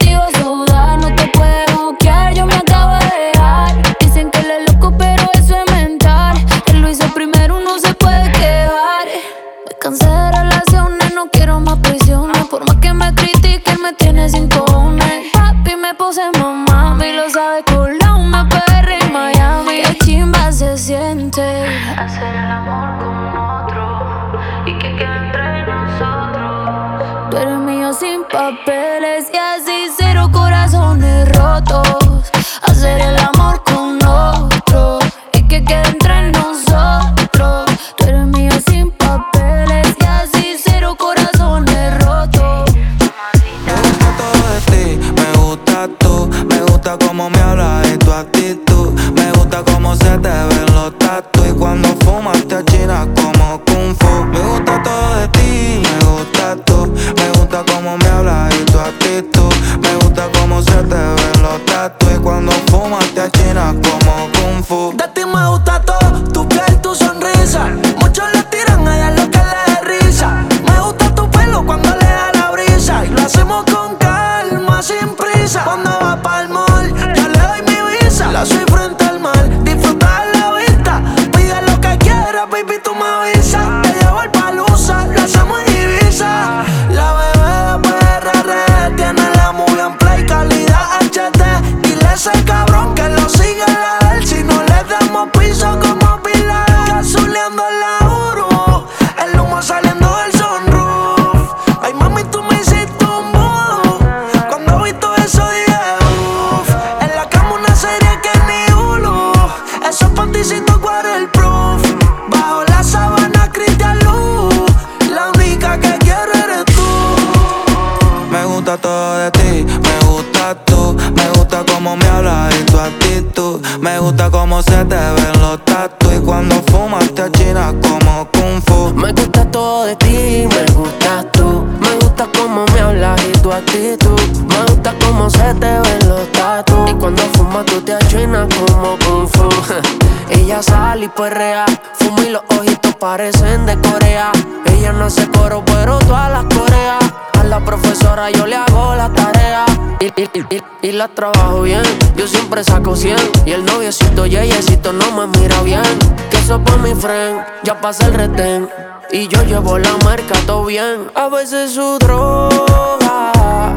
perrea, 141.16 141.66
fuma 141.94 142.22
y 142.26 142.30
los 142.30 142.42
ojitos 142.58 142.96
parecen 142.96 143.66
de 143.66 143.78
Corea. 143.80 144.32
Ella 144.66 144.94
no 144.94 145.06
hace 145.06 145.28
coro, 145.30 145.64
pero 145.66 146.00
todas 146.00 146.32
las 146.32 146.46
coreas. 146.46 147.00
A 147.40 147.44
la 147.44 147.60
profesora 147.64 148.30
yo 148.30 148.46
le 148.46 148.56
hago 148.56 148.94
la 148.96 149.12
tarea 149.12 149.66
y, 150.00 150.06
y, 150.06 150.30
y, 150.56 150.88
y 150.88 150.92
la 150.92 151.08
trabajo 151.08 151.62
bien. 151.64 151.82
Yo 152.16 152.28
siempre 152.28 152.64
saco 152.64 152.96
100 152.96 153.18
y 153.46 153.52
el 153.52 153.66
noviecito 153.66 154.26
yeyecito 154.26 154.94
no 154.94 155.12
me 155.12 155.40
mira 155.40 155.62
bien. 155.62 155.82
Que 156.30 156.38
eso 156.38 156.60
por 156.64 156.80
mi 156.80 156.94
friend, 156.94 157.44
ya 157.64 157.80
pasa 157.82 158.06
el 158.08 158.14
retén. 158.14 158.70
Y 159.12 159.28
yo 159.28 159.44
llevo 159.44 159.78
la 159.78 159.92
marca 160.06 160.36
todo 160.46 160.66
bien. 160.66 161.12
A 161.16 161.28
veces 161.30 161.72
su 161.74 161.98
droga, 162.00 163.32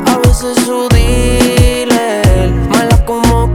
a 0.07 0.19
veces 0.25 0.57
su 0.65 0.89
dealer. 0.89 2.53
Mala 2.69 3.05
como 3.05 3.54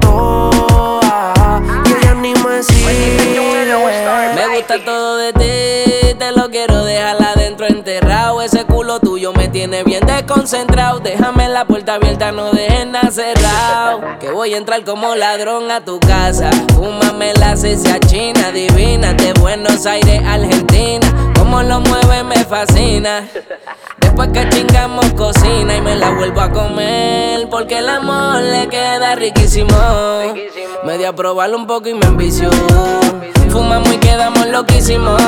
tiene 9.60 9.84
bien 9.84 10.06
desconcentrado. 10.06 11.02
Déjame 11.02 11.50
la 11.50 11.66
puerta 11.66 11.96
abierta, 11.96 12.32
no 12.32 12.54
dejes 12.54 12.88
nada 12.88 13.12
cerrado. 13.12 14.00
Que 14.18 14.32
voy 14.32 14.54
a 14.54 14.58
entrar 14.58 14.86
como 14.86 15.16
ladrón 15.16 15.70
a 15.70 15.84
tu 15.84 16.00
casa. 16.00 16.50
Fúmame 16.76 17.34
la 17.34 17.58
cecia 17.58 18.00
china, 18.00 18.54
divina, 18.54 19.12
de 19.12 19.34
Buenos 19.34 19.86
Aires, 19.86 20.22
Argentina. 20.26 21.34
Como 21.38 21.62
lo 21.62 21.82
mueve 21.82 22.24
me 22.24 22.38
fascina. 22.46 23.28
Después 24.10 24.30
que 24.30 24.50
chingamos 24.50 25.06
cocina 25.14 25.78
y 25.78 25.82
me 25.82 25.96
la 25.96 26.10
vuelvo 26.10 26.42
a 26.42 26.50
comer. 26.50 27.48
Porque 27.48 27.78
el 27.78 27.88
amor 27.88 28.42
le 28.42 28.68
queda 28.68 29.14
riquísimo. 29.14 29.70
Me 30.84 30.98
di 30.98 31.06
a 31.06 31.14
probarlo 31.14 31.58
un 31.58 31.68
poco 31.68 31.90
y 31.90 31.94
me 31.94 32.08
envició. 32.08 32.50
Fumamos 33.50 33.94
y 33.94 33.98
quedamos 33.98 34.48
loquísimos. 34.48 35.22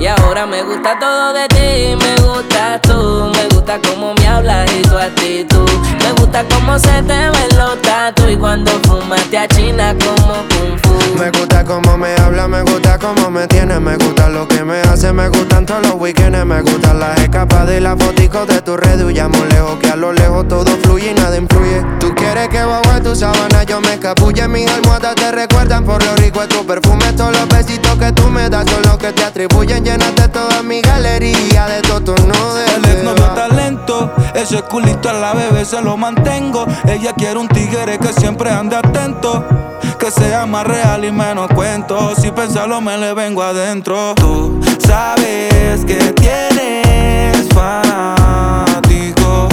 Y 0.00 0.06
ahora 0.06 0.46
me 0.46 0.62
gusta 0.62 0.98
todo 0.98 1.34
de 1.34 1.46
ti, 1.48 1.96
me 1.96 2.26
gusta 2.26 2.80
tú. 2.80 3.30
Me 3.34 3.46
gusta 3.54 3.78
cómo 3.86 4.14
me 4.14 4.26
hablas 4.26 4.70
y 4.72 4.82
tu 4.82 4.96
actitud. 4.96 5.70
Me 6.02 6.12
gusta 6.12 6.44
cómo 6.50 6.78
se 6.78 7.02
te 7.02 7.30
ven 7.30 7.58
los 7.58 7.80
tatu 7.82 8.28
y 8.28 8.36
cuando 8.36 8.70
fumas 8.84 9.22
te 9.24 9.36
achinas 9.36 9.94
como 10.02 10.34
kung 10.48 10.78
fu. 10.82 11.18
Me 11.18 11.30
gusta 11.30 11.64
cómo 11.64 11.96
me 11.96 12.14
habla, 12.16 12.48
me 12.48 12.62
gusta 12.62 12.98
cómo 12.98 13.30
me 13.30 13.46
tiene, 13.46 13.78
me 13.78 13.96
gusta 13.96 14.28
lo 14.28 14.48
que 14.48 14.64
me 14.64 14.80
hace, 14.82 15.12
me 15.12 15.28
gustan 15.28 15.64
todos 15.64 15.86
los 15.86 15.94
weekends, 15.94 16.44
me 16.44 16.60
gustan 16.60 16.98
las 16.98 17.18
escapadas 17.20 17.76
y 17.76 17.80
las 17.80 17.96
foticos 18.14 18.46
de 18.46 18.60
tu 18.62 18.76
red. 18.76 19.04
Huyamos 19.04 19.40
lejos, 19.48 19.78
que 19.78 19.88
a 19.88 19.96
lo 19.96 20.12
lejos 20.12 20.46
todo 20.48 20.66
fluye 20.82 21.10
y 21.10 21.14
nada 21.14 21.36
influye. 21.36 21.84
Tú 21.98 22.14
quieres 22.14 22.48
que 22.48 22.62
bajo 22.62 23.02
tu 23.02 23.14
sábana 23.14 23.64
yo 23.64 23.80
me 23.80 23.94
escapulle, 23.94 24.48
mis 24.48 24.70
almohadas 24.70 25.14
te 25.14 25.30
recuerdan 25.30 25.84
por 25.84 26.02
lo 26.04 26.14
rico 26.16 26.40
de 26.40 26.48
tu 26.48 26.64
perfume. 26.66 27.12
Todos 27.12 27.32
los 27.38 27.48
besitos 27.48 27.96
que 27.98 28.12
tú 28.12 28.28
me 28.28 28.48
das 28.48 28.70
son 28.70 28.82
los 28.82 28.98
que 28.98 29.12
te 29.12 29.24
atribuyen, 29.24 29.84
llenaste 29.84 30.28
toda 30.28 30.62
mi 30.62 30.80
galería 30.80 31.66
de. 31.66 31.74
El 32.74 32.84
ex 32.90 33.04
novio 33.04 33.24
talento, 33.34 34.12
ese 34.34 34.62
culito 34.62 35.08
a 35.08 35.12
la 35.12 35.32
bebé 35.34 35.64
se 35.64 35.80
lo 35.80 35.96
mantengo. 35.96 36.66
Ella 36.86 37.12
quiere 37.14 37.38
un 37.38 37.48
tigre 37.48 37.98
que 37.98 38.12
siempre 38.12 38.50
ande 38.50 38.76
atento. 38.76 39.44
Que 39.98 40.10
sea 40.10 40.44
más 40.46 40.66
real 40.66 41.04
y 41.04 41.12
menos 41.12 41.48
cuento. 41.54 42.14
Si 42.16 42.30
pensarlo 42.30 42.80
me 42.80 42.98
le 42.98 43.14
vengo 43.14 43.42
adentro. 43.42 44.14
Tú 44.16 44.60
sabes 44.86 45.84
que 45.84 45.96
tienes 46.14 47.33
fanáticos. 47.54 49.48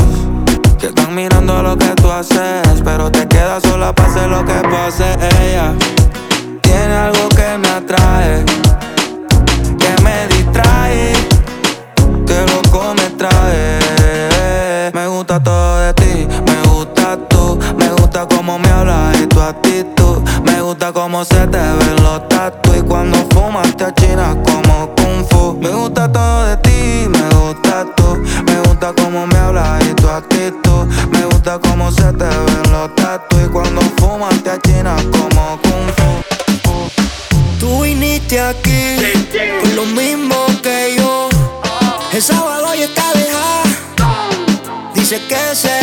Que 0.78 0.88
están 0.88 1.14
mirando 1.16 1.62
lo 1.62 1.78
que 1.78 1.90
tú 2.02 2.12
haces. 2.12 2.82
Pero 2.84 3.12
te 3.12 3.28
quedas 3.28 3.64
sola 3.64 3.94
hacer 4.04 4.30
lo 4.30 4.44
que 4.44 4.60
pase. 4.70 5.06
Ella 5.42 5.74
tiene 6.62 6.94
algo 6.94 7.30
que 7.30 7.58
me 7.58 7.70
atrae. 7.70 8.44
Que 9.80 10.04
me 10.04 10.28
distrae. 10.28 11.14
Que 12.28 12.46
loco 12.52 12.94
me 12.96 13.10
trae. 13.18 13.80
Me 14.94 15.08
gusta 15.08 15.42
todo 15.42 15.80
de 15.80 15.94
ti, 15.94 16.28
me 16.46 16.70
gusta 16.70 17.18
tú. 17.30 17.58
Me 17.78 17.90
gusta 17.92 18.28
cómo 18.28 18.60
me 18.60 18.70
hablas 18.70 19.20
y 19.22 19.28
tu 19.28 19.40
actitud. 19.40 20.18
Me 20.44 20.62
gusta 20.62 20.92
cómo 20.92 21.24
se 21.24 21.48
te 21.48 21.58
ven 21.58 22.04
los 22.04 22.28
tatu 22.28 22.71
gusta 28.92 29.04
cómo 29.04 29.28
me 29.28 29.38
hablas 29.38 29.84
y 29.86 29.94
tu 29.94 30.08
actitud. 30.08 30.86
Me 31.12 31.26
gusta 31.26 31.60
cómo 31.60 31.92
se 31.92 32.12
te 32.14 32.26
ven 32.26 32.72
los 32.72 32.94
tatu 32.96 33.38
y 33.40 33.48
cuando 33.50 33.82
fumas 33.98 34.42
te 34.44 34.52
achinas 34.52 35.02
como 35.04 35.60
kung 35.62 35.90
fu. 35.98 37.60
Tú 37.60 37.84
viniste 37.84 38.40
aquí 38.40 38.98
por 39.62 39.70
lo 39.74 39.86
mismo 39.86 40.36
que 40.62 40.96
yo. 40.98 41.30
El 42.12 42.22
sábado 42.22 42.74
ya 42.76 42.86
está 42.86 43.14
dejada. 43.14 43.64
Dice 44.94 45.22
que 45.28 45.56
se 45.56 45.81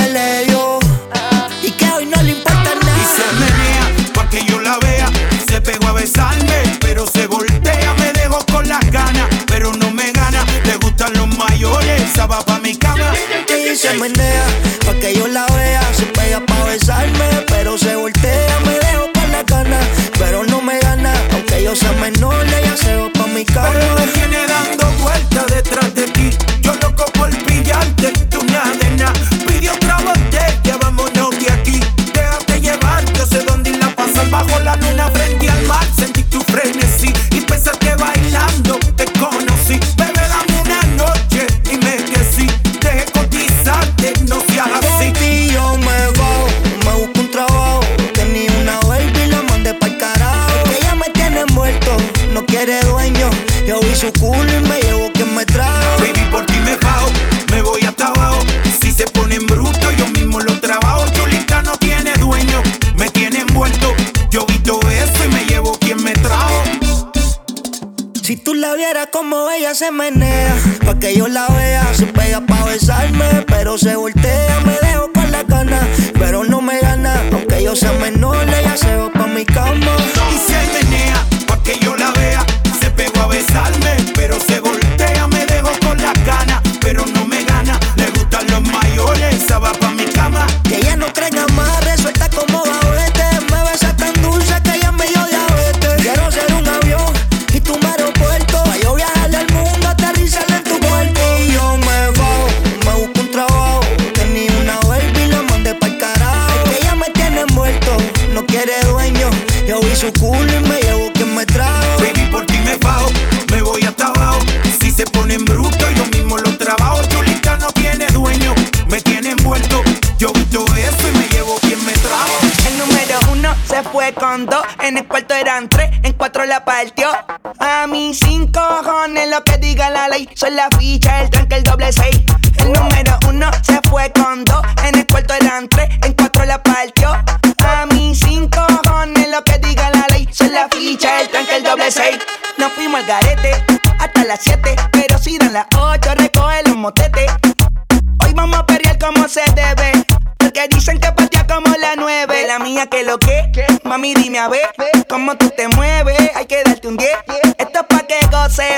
se 13.79 13.95
menea 13.95 14.45
pa' 14.85 14.95
que 14.95 15.15
yo 15.15 15.29
la 15.29 15.47
vea. 15.47 15.81
Se 15.95 16.07
pega 16.07 16.41
pa' 16.45 16.65
besarme, 16.65 17.29
pero 17.47 17.79
se 17.79 17.95
voltea. 17.95 18.59
Me 18.67 18.75
dejo 18.75 19.13
con 19.15 19.31
la 19.31 19.45
gana, 19.45 19.79
pero 20.19 20.45
no 20.45 20.61
me 20.61 20.81
gana. 20.81 21.13
Aunque 21.33 21.63
yo 21.63 21.77
sea 21.77 21.93
menor, 21.93 22.45
se 22.75 22.97
va 22.97 23.09
pa' 23.13 23.27
mi 23.29 23.45
cama. 23.45 23.71
Pero 23.73 23.95
me 23.95 24.07
viene 24.07 24.47
dando 24.49 24.85
vueltas 25.03 25.47
detrás 25.47 25.95
de 25.95 26.07
ti. 26.09 26.18
Como 69.89 70.03
ella 70.03 70.18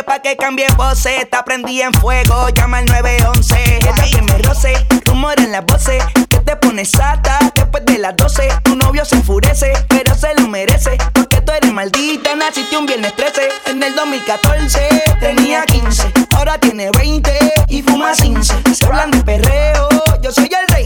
pa' 0.05 0.19
que 0.21 0.37
cambie 0.37 0.67
voces. 0.77 1.29
Te 1.31 1.43
prendí 1.45 1.81
en 1.81 1.93
fuego, 1.93 2.49
llama 2.51 2.79
al 2.79 2.87
911. 2.87 3.77
Ella 3.77 3.95
que 4.11 4.23
me 4.23 4.39
roce, 4.39 4.75
rumor 5.05 5.39
en 5.39 5.53
las 5.53 5.65
voces. 5.65 6.03
Que 6.29 6.39
te 6.39 6.57
pones 6.57 6.91
sata 6.91 7.39
después 7.55 7.85
de 7.87 7.99
las 7.99 8.17
12. 8.17 8.49
Tu 8.65 8.77
novio 8.77 9.05
se 9.05 9.17
enfurece, 9.17 9.73
pero 9.89 10.15
se 10.15 10.35
lo 10.35 10.49
merece. 10.49 10.99
Porque 11.13 11.41
tú 11.41 11.53
eres 11.53 11.73
maldita, 11.73 12.35
naciste 12.35 12.77
un 12.77 12.87
viernes 12.87 13.15
13. 13.15 13.49
En 13.67 13.83
el 13.83 13.95
2014 13.95 15.03
tenía 15.21 15.65
15, 15.65 16.13
ahora 16.37 16.59
tiene 16.59 16.91
20 16.91 17.33
y 17.69 17.83
fuma 17.83 18.13
15. 18.13 18.55
Se 18.75 18.87
hablan 18.87 19.11
de 19.13 19.23
perreo, 19.23 19.89
yo 20.21 20.33
soy 20.33 20.51
el 20.51 20.75
rey. 20.75 20.85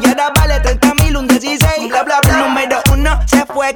Y 0.00 0.08
ahora 0.08 0.32
vale 0.34 0.60
30 0.60 0.94
mil, 0.94 1.16
un 1.16 1.28
16. 1.28 1.88
Bla, 1.88 2.02
bla, 2.02 2.20
bla. 2.20 2.36
Número 2.36 2.82
uno 2.92 3.20
se 3.26 3.46
fue 3.46 3.74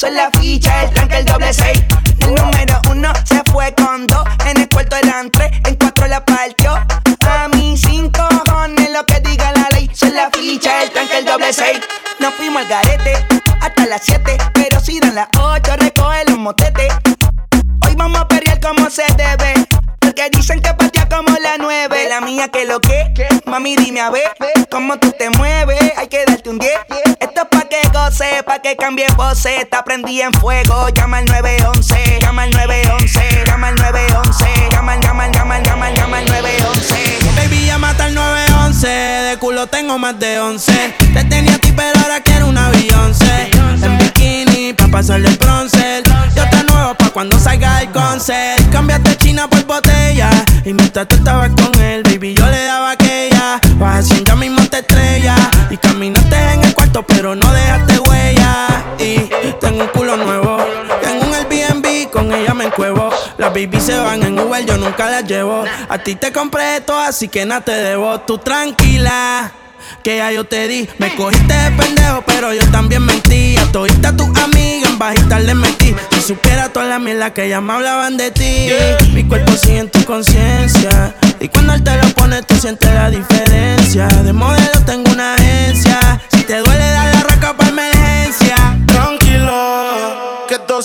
Son 0.00 0.14
la 0.14 0.30
ficha, 0.40 0.84
el 0.84 0.90
tranque, 0.94 1.18
el 1.18 1.26
doble 1.26 1.52
seis. 1.52 1.78
El 2.20 2.34
número 2.34 2.80
uno 2.90 3.12
se 3.22 3.42
fue 3.52 3.74
con 3.74 4.06
dos. 4.06 4.24
En 4.46 4.58
el 4.58 4.66
cuarto 4.66 4.96
eran 4.96 5.30
tres, 5.30 5.50
en 5.66 5.74
cuatro 5.74 6.06
la 6.06 6.24
partió. 6.24 6.72
A 6.72 7.48
mí 7.48 7.76
cinco 7.76 8.26
cojones 8.46 8.90
lo 8.92 9.04
que 9.04 9.20
diga 9.20 9.52
la 9.52 9.68
ley. 9.74 9.90
Son 9.92 10.14
la 10.14 10.30
ficha, 10.30 10.84
el 10.84 10.90
tranque, 10.90 11.18
el 11.18 11.26
doble 11.26 11.52
seis. 11.52 11.80
Nos 12.18 12.32
fuimos 12.32 12.62
al 12.62 12.68
garete 12.68 13.12
hasta 13.60 13.86
las 13.88 14.00
7. 14.02 14.38
Pero 14.54 14.80
si 14.80 15.00
dan 15.00 15.16
las 15.16 15.28
8, 15.38 15.76
recoge 15.76 16.24
los 16.28 16.38
motetes. 16.38 16.94
Hoy 17.86 17.94
vamos 17.94 18.22
a 18.22 18.26
perrear 18.26 18.58
como 18.58 18.88
se 18.88 19.04
debe. 19.18 19.66
Porque 19.98 20.30
dicen 20.30 20.62
que 20.62 20.72
patea 20.72 21.10
como 21.10 21.36
la 21.42 21.58
nueve. 21.58 22.08
La 22.08 22.22
mía 22.22 22.48
que 22.48 22.64
lo 22.64 22.80
que, 22.80 23.12
mami 23.44 23.76
dime 23.76 24.00
a 24.00 24.08
ver 24.08 24.32
cómo 24.70 24.98
tú 24.98 25.12
te 25.12 25.28
mueves. 25.28 25.92
Hay 25.98 26.08
que 26.08 26.24
darte 26.24 26.48
un 26.48 26.58
10. 26.58 26.70
Que 27.70 27.88
goce, 27.92 28.42
pa' 28.44 28.58
que 28.58 28.74
cambie 28.74 29.06
voces. 29.16 29.70
Te 29.70 29.76
prendí 29.84 30.20
en 30.20 30.32
fuego, 30.32 30.88
llama 30.88 31.18
al 31.18 31.26
911. 31.26 32.18
Llama 32.20 32.42
al 32.42 32.50
911, 32.50 33.44
llama 33.46 33.68
al 33.68 33.76
911. 33.76 34.44
Llama, 34.72 34.92
al, 34.94 35.00
llama, 35.00 35.24
al, 35.26 35.32
llama, 35.32 35.54
al, 35.54 35.62
llama, 35.62 35.86
al, 35.86 35.94
llama 35.94 36.18
al 36.18 36.24
911. 36.24 36.94
Baby, 37.36 37.66
ya 37.66 37.78
mata 37.78 38.08
el 38.08 38.14
911. 38.16 38.88
De 38.88 39.36
culo 39.38 39.68
tengo 39.68 39.98
más 40.00 40.18
de 40.18 40.40
11. 40.40 40.94
Te 41.14 41.24
tenía 41.26 41.54
a 41.54 41.58
ti, 41.58 41.70
pero 41.70 41.96
ahora 42.00 42.20
quiero 42.20 42.48
una 42.48 42.70
Beyoncé. 42.70 43.50
En 43.52 43.98
bikini, 43.98 44.72
pa' 44.72 44.88
pasarle 44.88 45.28
el 45.28 45.36
bronce. 45.36 46.02
Y 46.34 46.40
otra 46.40 46.64
nueva 46.64 46.94
pa' 46.94 47.10
cuando 47.10 47.38
salga 47.38 47.82
el 47.82 47.90
concert. 47.92 48.68
Cambiaste 48.72 49.16
China 49.16 49.48
por 49.48 49.64
botella. 49.64 50.28
Y 50.64 50.72
mientras 50.72 51.06
tú 51.06 51.14
estabas 51.14 51.50
con 51.50 51.80
él, 51.80 52.02
baby, 52.02 52.34
yo 52.34 52.46
le 52.46 52.64
daba 52.64 52.90
aquella. 52.90 53.60
Vas 53.76 54.06
haciendo 54.06 54.29
pero 57.20 57.34
no 57.34 57.52
dejaste 57.52 57.98
huella. 57.98 58.66
Y 58.98 59.18
tengo 59.60 59.82
un 59.82 59.88
culo 59.88 60.16
nuevo. 60.16 60.56
Tengo 61.02 61.26
un 61.26 61.34
Airbnb, 61.34 62.10
con 62.10 62.32
ella 62.32 62.54
me 62.54 62.64
encuevo. 62.64 63.10
Las 63.36 63.50
baby 63.52 63.78
se 63.78 63.94
van 63.98 64.22
en 64.22 64.38
Uber, 64.38 64.64
yo 64.64 64.78
nunca 64.78 65.10
las 65.10 65.26
llevo. 65.26 65.64
A 65.90 65.98
ti 65.98 66.14
te 66.14 66.32
compré 66.32 66.78
esto, 66.78 66.98
así 66.98 67.28
que 67.28 67.44
nada 67.44 67.60
te 67.60 67.72
debo. 67.72 68.20
Tú 68.20 68.38
tranquila. 68.38 69.52
Que 70.02 70.16
ya 70.16 70.32
yo 70.32 70.44
te 70.44 70.66
di, 70.66 70.88
me 70.98 71.14
cogiste 71.14 71.52
de 71.52 71.70
pendejo, 71.72 72.22
pero 72.26 72.54
yo 72.54 72.64
también 72.70 73.04
mentí. 73.04 73.56
A 73.58 73.70
todita 73.70 74.16
tus 74.16 74.28
amigas 74.38 74.88
en 74.88 74.98
bajita 74.98 75.40
le 75.40 75.54
metí. 75.54 75.94
Si 76.12 76.22
supiera 76.22 76.70
toda 76.70 76.86
la 76.86 76.98
mierda 76.98 77.34
que 77.34 77.50
ya 77.50 77.60
me 77.60 77.74
hablaban 77.74 78.16
de 78.16 78.30
ti. 78.30 78.68
Mi 79.12 79.24
cuerpo 79.24 79.52
sigue 79.52 79.80
en 79.80 79.90
tu 79.90 80.02
conciencia. 80.06 81.14
Y 81.38 81.48
cuando 81.48 81.74
él 81.74 81.82
te 81.82 81.94
lo 81.96 82.08
pone, 82.14 82.42
tú 82.44 82.54
sientes 82.56 82.94
la 82.94 83.10
diferencia. 83.10 84.06
De 84.06 84.32
modelo 84.32 84.80
tengo 84.86 85.09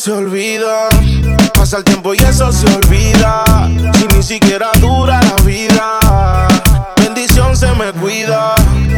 se 0.05 0.11
olvida. 0.11 0.87
Pasa 1.55 1.77
el 1.77 1.83
tiempo 1.83 2.13
y 2.13 2.17
eso 2.17 2.51
se 2.51 2.67
olvida. 2.67 3.43
Si 3.97 4.05
ni 4.15 4.21
siquiera 4.21 4.69
dura 4.79 5.19
la 5.19 5.35
vida. 5.43 6.47
Bendición 6.97 7.57
se 7.57 7.71
me 7.73 7.91
cuida. 7.91 8.53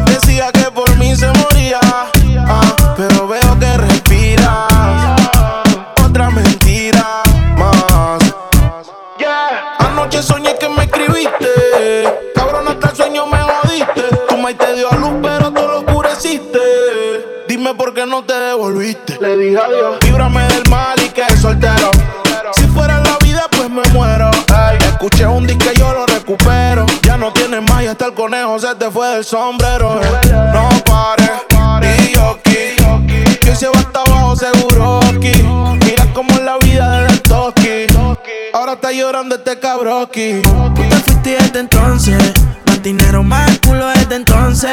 Decía 0.06 0.52
que 0.52 0.70
por 0.70 0.94
mí 0.98 1.16
se 1.16 1.28
moría. 1.28 1.80
ah, 2.46 2.94
pero 2.98 3.26
veo 3.26 3.58
que 3.58 3.78
respiras. 3.78 5.22
Otra 6.06 6.30
mentira 6.30 7.24
más. 7.58 8.20
Anoche 9.80 10.22
soñé 10.22 10.58
que 10.60 10.68
me 10.68 10.84
escribiste. 10.84 12.04
Cabrón, 12.36 12.68
hasta 12.68 12.90
el 12.90 12.96
sueño 12.98 13.28
me 13.28 13.38
jodiste. 13.38 14.04
Tu 14.28 14.38
maíz 14.38 14.58
te 14.58 14.76
dio 14.76 14.92
a 14.92 14.96
luz, 14.98 15.14
pero 15.22 15.54
tú 15.54 15.62
lo 15.62 15.80
oscureciste. 15.80 16.60
Dime 17.48 17.74
por 17.76 17.94
qué 17.94 18.06
no 18.06 18.26
te 18.26 18.34
devolviste. 18.34 19.18
Le 19.22 19.38
dije 19.38 19.58
adiós. 19.58 20.00
Líbrame 20.04 20.46
del 20.50 20.70
mal 20.70 20.97
soltero. 21.40 21.92
Si 22.56 22.64
fuera 22.68 23.00
la 23.00 23.18
vida, 23.24 23.44
pues 23.52 23.70
me 23.70 23.82
muero. 23.94 24.30
Escuché 24.80 25.26
un 25.26 25.48
disco 25.48 25.66
y 25.74 25.80
yo 25.80 25.94
lo 25.94 26.06
recupero. 26.06 26.86
Ya 27.04 27.18
no 27.18 27.32
tienes 27.34 27.62
más 27.64 27.84
y 27.84 27.88
hasta 27.88 28.06
el 28.06 28.14
conejo 28.14 28.60
se 28.60 28.76
te 28.76 28.90
fue 28.92 29.08
del 29.10 29.26
sombrero. 29.26 30.00
No 30.54 30.70
pares, 30.86 31.32
y 32.10 32.14
yo. 32.14 32.40
Que 32.44 33.56
se 33.56 33.68
va 33.68 33.80
hasta 33.80 34.02
abajo 34.02 34.36
seguro 34.36 35.00
aquí. 35.04 35.44
Mira 35.86 36.06
cómo 36.14 36.32
es 36.32 36.42
la 36.42 36.58
vida 36.60 37.02
desde 37.02 37.14
el 37.14 37.22
toki. 37.24 37.88
Ahora 38.54 38.74
está 38.74 38.92
llorando 38.92 39.36
este 39.36 39.60
cabroki. 39.60 40.42
Tú 40.44 40.74
te 40.90 40.96
fuiste 40.98 41.38
desde 41.40 41.60
entonces. 41.60 42.34
Más 42.68 42.84
dinero, 42.84 43.24
más 43.24 43.60
culo 43.60 43.88
desde 43.88 44.16
entonces. 44.16 44.72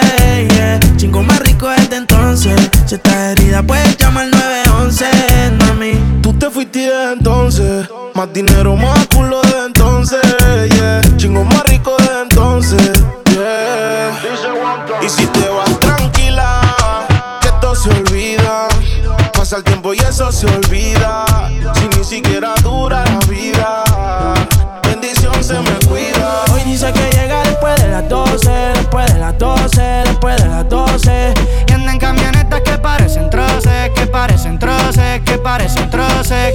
Chingo 0.96 1.22
más 1.22 1.38
rico 1.40 1.68
desde 1.68 1.96
entonces. 1.96 2.54
Si 2.86 2.96
estás 2.96 3.14
herida, 3.38 3.62
puedes 3.62 3.96
llamar 3.96 4.24
al 4.24 4.30
911, 4.30 5.06
entonces. 7.44 7.90
Más 8.14 8.32
dinero, 8.32 8.74
más 8.74 9.06
culo 9.08 9.42
desde 9.42 9.66
entonces. 9.66 10.20
Chingo 11.16 11.44
más 11.44 11.62
rico 11.64 11.94
desde 11.98 12.22
entonces. 12.22 12.92
Yeah. 13.30 14.18
Y 15.02 15.08
si 15.08 15.26
te 15.26 15.48
vas 15.50 15.78
tranquila, 15.78 16.60
que 17.42 17.48
esto 17.48 17.74
se 17.74 17.90
olvida. 17.90 18.68
Pasa 19.34 19.56
el 19.58 19.64
tiempo 19.64 19.92
y 19.92 19.98
eso 19.98 20.32
se 20.32 20.46
olvida. 20.46 21.26
Si 21.74 21.98
ni 21.98 22.04
siquiera 22.04 22.54
dura 22.62 23.04
la 23.04 23.18
vida. 23.26 23.84
Bendición 24.84 25.44
se 25.44 25.54
me 25.54 25.86
cuida. 25.86 26.44
Hoy 26.54 26.62
dice 26.64 26.90
que 26.92 27.10
llega 27.10 27.42
después 27.42 27.76
de 27.76 27.88
las 27.88 28.08
12, 28.08 28.50
después 28.74 29.12
de 29.12 29.18
las 29.18 29.38
12, 29.38 29.82
después 30.06 30.42
de 30.42 30.48
las 30.48 30.68
12. 30.68 31.34
Y 31.68 31.72
anda 31.72 31.92
en 31.92 31.98
camionetas 31.98 32.62
que 32.62 32.78
parecen 32.78 33.28
troces, 33.28 33.90
que 33.94 34.06
parecen 34.06 34.58
troces, 34.58 35.20
que 35.26 35.36
parecen 35.36 35.90
troces. 35.90 36.54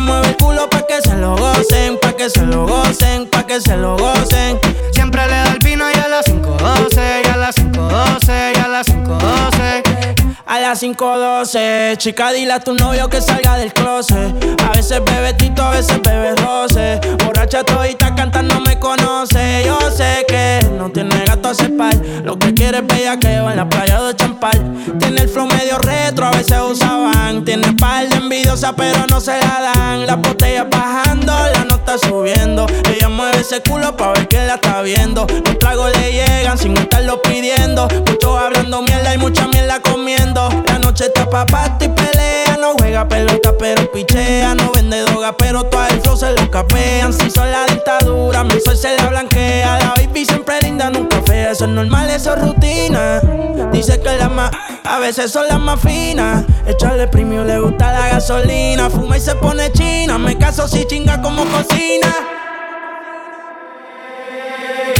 Mueve 0.00 0.28
el 0.28 0.36
culo 0.36 0.70
pa' 0.70 0.86
que 0.86 1.02
se 1.02 1.16
lo 1.16 1.36
gocen, 1.36 1.98
pa' 2.00 2.12
que 2.12 2.30
se 2.30 2.46
lo 2.46 2.66
gocen, 2.66 3.26
pa' 3.26 3.44
que 3.44 3.60
se 3.60 3.76
lo 3.76 3.96
gocen. 3.96 4.58
Siempre 4.92 5.26
le 5.26 5.32
da 5.32 5.52
el 5.52 5.58
vino 5.58 5.84
y 5.92 5.98
a 5.98 6.08
las 6.08 6.26
5.12, 6.26 7.22
y 7.24 7.28
a 7.28 7.36
las 7.36 7.56
5.12, 7.56 8.52
y 8.54 8.58
a 8.60 8.68
las 8.68 8.86
5.12. 8.86 9.98
A 10.46 10.60
las 10.60 10.82
5.12, 10.82 11.96
chica, 11.98 12.30
dile 12.32 12.52
a 12.52 12.60
tu 12.60 12.74
novio 12.74 13.08
que 13.10 13.20
salga 13.20 13.58
del 13.58 13.72
closet. 13.74 14.34
A 14.64 14.70
veces 14.70 15.02
bebe 15.04 15.34
tito, 15.34 15.62
a 15.62 15.70
veces 15.72 16.00
bebe 16.00 16.34
roce. 16.36 17.00
Borracha 17.24 17.64
todita 17.64 18.14
cantando 18.14 18.60
me 18.60 18.78
conoce. 18.78 19.64
Yo 19.66 19.78
sé 19.90 20.24
que 20.26 20.60
no 20.78 20.90
tiene 20.90 21.24
gato 21.26 21.50
a 21.50 21.76
par. 21.76 21.94
Lo 22.24 22.38
que 22.38 22.54
quiere 22.54 22.78
es 22.78 22.86
bella 22.86 23.18
que 23.18 23.40
va 23.40 23.50
en 23.50 23.56
la 23.56 23.68
playa 23.68 24.00
de 24.00 24.14
Champal. 24.14 24.74
Tiene 24.98 25.22
el 25.22 25.28
flow 25.28 25.46
medio 25.48 25.78
retro, 25.78 26.26
a 26.26 26.30
veces 26.30 26.58
usaban. 26.60 27.44
Tiene 27.44 27.74
par 27.74 28.08
de 28.08 28.17
pero 28.76 29.06
no 29.08 29.20
se 29.20 29.38
la 29.38 29.72
dan. 29.74 30.06
Las 30.06 30.16
botellas 30.20 30.66
bajando, 30.68 31.32
la 31.54 31.64
nota 31.64 31.96
subiendo. 31.96 32.66
Ella 32.92 33.08
mueve 33.08 33.40
ese 33.40 33.62
culo 33.62 33.96
pa' 33.96 34.12
ver 34.12 34.26
quién 34.26 34.46
la 34.48 34.54
está 34.54 34.82
viendo. 34.82 35.26
Los 35.44 35.58
tragos 35.58 35.92
le 35.96 36.12
llegan 36.12 36.58
sin 36.58 36.76
estarlo 36.76 37.22
pidiendo. 37.22 37.86
Muchos 38.06 38.36
hablando 38.36 38.82
mierda 38.82 39.14
y 39.14 39.18
mucha 39.18 39.46
mierda 39.46 39.80
comiendo. 39.80 40.48
La 40.88 40.92
noche 40.92 41.04
está 41.04 41.28
pa' 41.28 41.44
y 41.82 41.88
pelea. 41.88 42.56
No 42.58 42.72
juega 42.78 43.06
pelota, 43.06 43.52
pero 43.58 43.92
pichea. 43.92 44.54
No 44.54 44.72
vende 44.72 45.02
droga, 45.02 45.36
pero 45.36 45.62
todo 45.64 45.86
el 45.86 46.00
flow 46.00 46.16
se 46.16 46.32
lo 46.32 46.50
capean. 46.50 47.12
Si 47.12 47.30
son 47.30 47.52
la 47.52 47.66
dictadura, 47.66 48.42
mi 48.42 48.58
sol 48.58 48.74
se 48.74 48.96
la 48.96 49.06
blanquea. 49.10 49.80
La 49.80 49.94
baby 49.98 50.24
siempre 50.24 50.58
linda, 50.62 50.88
nunca 50.88 51.20
fea. 51.26 51.50
Eso 51.50 51.66
es 51.66 51.70
normal, 51.72 52.08
eso 52.08 52.34
es 52.34 52.40
rutina. 52.40 53.20
Dice 53.70 54.00
que 54.00 54.16
las 54.16 54.30
más, 54.30 54.50
a 54.82 54.98
veces 54.98 55.30
son 55.30 55.46
las 55.46 55.60
más 55.60 55.78
finas. 55.78 56.44
Echarle 56.66 57.06
premio 57.06 57.44
le 57.44 57.60
gusta 57.60 57.92
la 57.92 58.08
gasolina. 58.08 58.88
Fuma 58.88 59.18
y 59.18 59.20
se 59.20 59.34
pone 59.34 59.70
china. 59.72 60.16
Me 60.16 60.38
caso 60.38 60.66
si 60.66 60.86
chinga 60.86 61.20
como 61.20 61.44
cocina. 61.44 62.37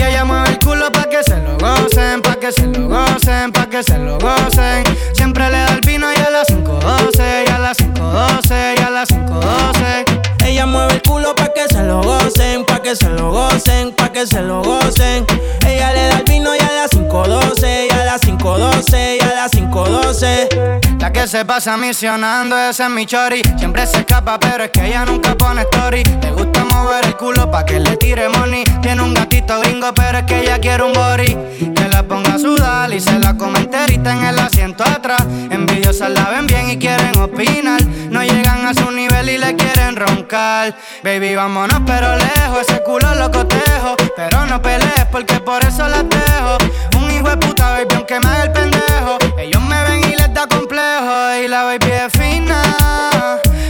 Ella 0.03 0.24
mueve 0.24 0.51
el 0.51 0.59
culo 0.59 0.90
pa' 0.92 1.09
que 1.09 1.22
se 1.22 1.36
lo 1.36 1.59
gocen, 1.59 2.22
pa' 2.22 2.36
que 2.36 2.53
se 2.53 2.66
lo 2.66 2.88
gocen, 2.88 3.53
pa' 3.53 3.66
que 3.68 3.82
se 3.82 3.99
lo 3.99 4.18
gocen. 4.18 4.84
Siempre 5.12 5.51
le 5.51 5.59
da 5.59 5.74
el 5.74 5.80
vino 5.80 6.07
y 6.12 6.16
a 6.20 6.30
las 6.30 6.49
5.12, 6.49 7.44
y 7.46 7.51
a 7.51 7.59
las 7.59 7.78
5.12, 7.78 8.74
y 8.78 8.82
a 8.82 8.90
las 8.90 9.09
5.12. 9.11 10.46
Ella 10.46 10.66
mueve 10.66 10.94
el 10.94 11.03
culo 11.03 11.34
pa' 11.34 11.47
se 11.68 11.82
lo 11.82 12.02
gocen, 12.02 12.64
pa' 12.64 12.80
que 12.80 12.96
se 12.96 13.08
lo 13.08 13.30
gocen, 13.30 13.92
pa' 13.92 14.10
que 14.10 14.26
se 14.26 14.40
lo 14.40 14.62
gocen. 14.62 15.26
Ella 15.66 15.92
le 15.92 16.08
da 16.08 16.18
el 16.18 16.24
vino 16.24 16.54
y 16.54 16.58
a 16.58 16.72
las 16.72 16.90
5.12, 16.90 17.88
y 17.88 17.94
a 17.94 18.04
las 18.04 18.22
5.12, 18.22 19.16
y 19.16 19.22
a 19.22 19.34
las 19.34 19.52
5.12. 19.52 20.98
La 21.00 21.12
que 21.12 21.26
se 21.28 21.44
pasa 21.44 21.76
misionando, 21.76 22.58
ese 22.58 22.84
es 22.84 22.90
mi 22.90 23.06
chori. 23.06 23.42
Siempre 23.56 23.86
se 23.86 23.98
escapa, 23.98 24.38
pero 24.40 24.64
es 24.64 24.70
que 24.70 24.86
ella 24.86 25.04
nunca 25.04 25.34
pone 25.36 25.62
story. 25.62 26.02
Le 26.22 26.30
gusta 26.32 26.64
mover 26.64 27.04
el 27.06 27.16
culo 27.16 27.50
pa' 27.50 27.64
que 27.64 27.78
le 27.80 27.96
tire 27.96 28.28
money. 28.28 28.64
Tiene 28.82 29.02
un 29.02 29.14
gatito 29.14 29.60
gringo, 29.60 29.92
pero 29.94 30.18
es 30.18 30.24
que 30.24 30.40
ella 30.40 30.58
quiere 30.58 30.82
un 30.82 30.92
body. 30.92 31.36
Que 31.74 31.88
la 31.88 32.02
ponga 32.02 32.34
a 32.34 32.38
sudar 32.38 32.92
y 32.92 33.00
se 33.00 33.18
la 33.18 33.36
come 33.36 33.60
enterita 33.60 34.12
en 34.12 34.24
el 34.24 34.38
asiento 34.38 34.84
atrás. 34.84 35.22
Envidiosas 35.50 36.10
la 36.10 36.30
ven 36.30 36.46
bien 36.46 36.70
y 36.70 36.78
quieren 36.78 37.16
opinar. 37.18 37.82
No 38.10 38.22
llegan 38.22 38.66
a 38.66 38.74
su 38.74 38.90
nivel 38.90 39.28
y 39.28 39.38
le 39.38 39.54
quieren 39.54 39.96
roncar. 39.96 40.76
Baby, 41.04 41.34
vámonos, 41.59 41.82
pero 41.86 42.16
lejos. 42.16 42.61
Ese 42.68 42.82
culo 42.82 43.14
lo 43.14 43.30
cotejo. 43.30 43.96
Pero 44.16 44.46
no 44.46 44.61
pelees 44.62 45.06
porque 45.11 45.40
por 45.40 45.64
eso 45.64 45.88
las 45.88 46.04
dejo. 46.09 46.59
Un 46.98 47.11
hijo 47.11 47.28
de 47.28 47.36
puta, 47.36 47.70
baby, 47.70 47.94
aunque 47.96 48.20
me 48.20 48.28
haga 48.28 48.42
el 48.44 48.52
pendejo. 48.52 49.18
Ellos 49.38 49.62
me 49.62 49.82
ven 49.84 50.11
y 50.11 50.16
les 50.16 50.32
da 50.32 50.46
complejo. 50.46 51.34
Y 51.42 51.48
la 51.48 51.64
baby 51.64 51.90
es 51.90 52.12
fina. 52.12 52.62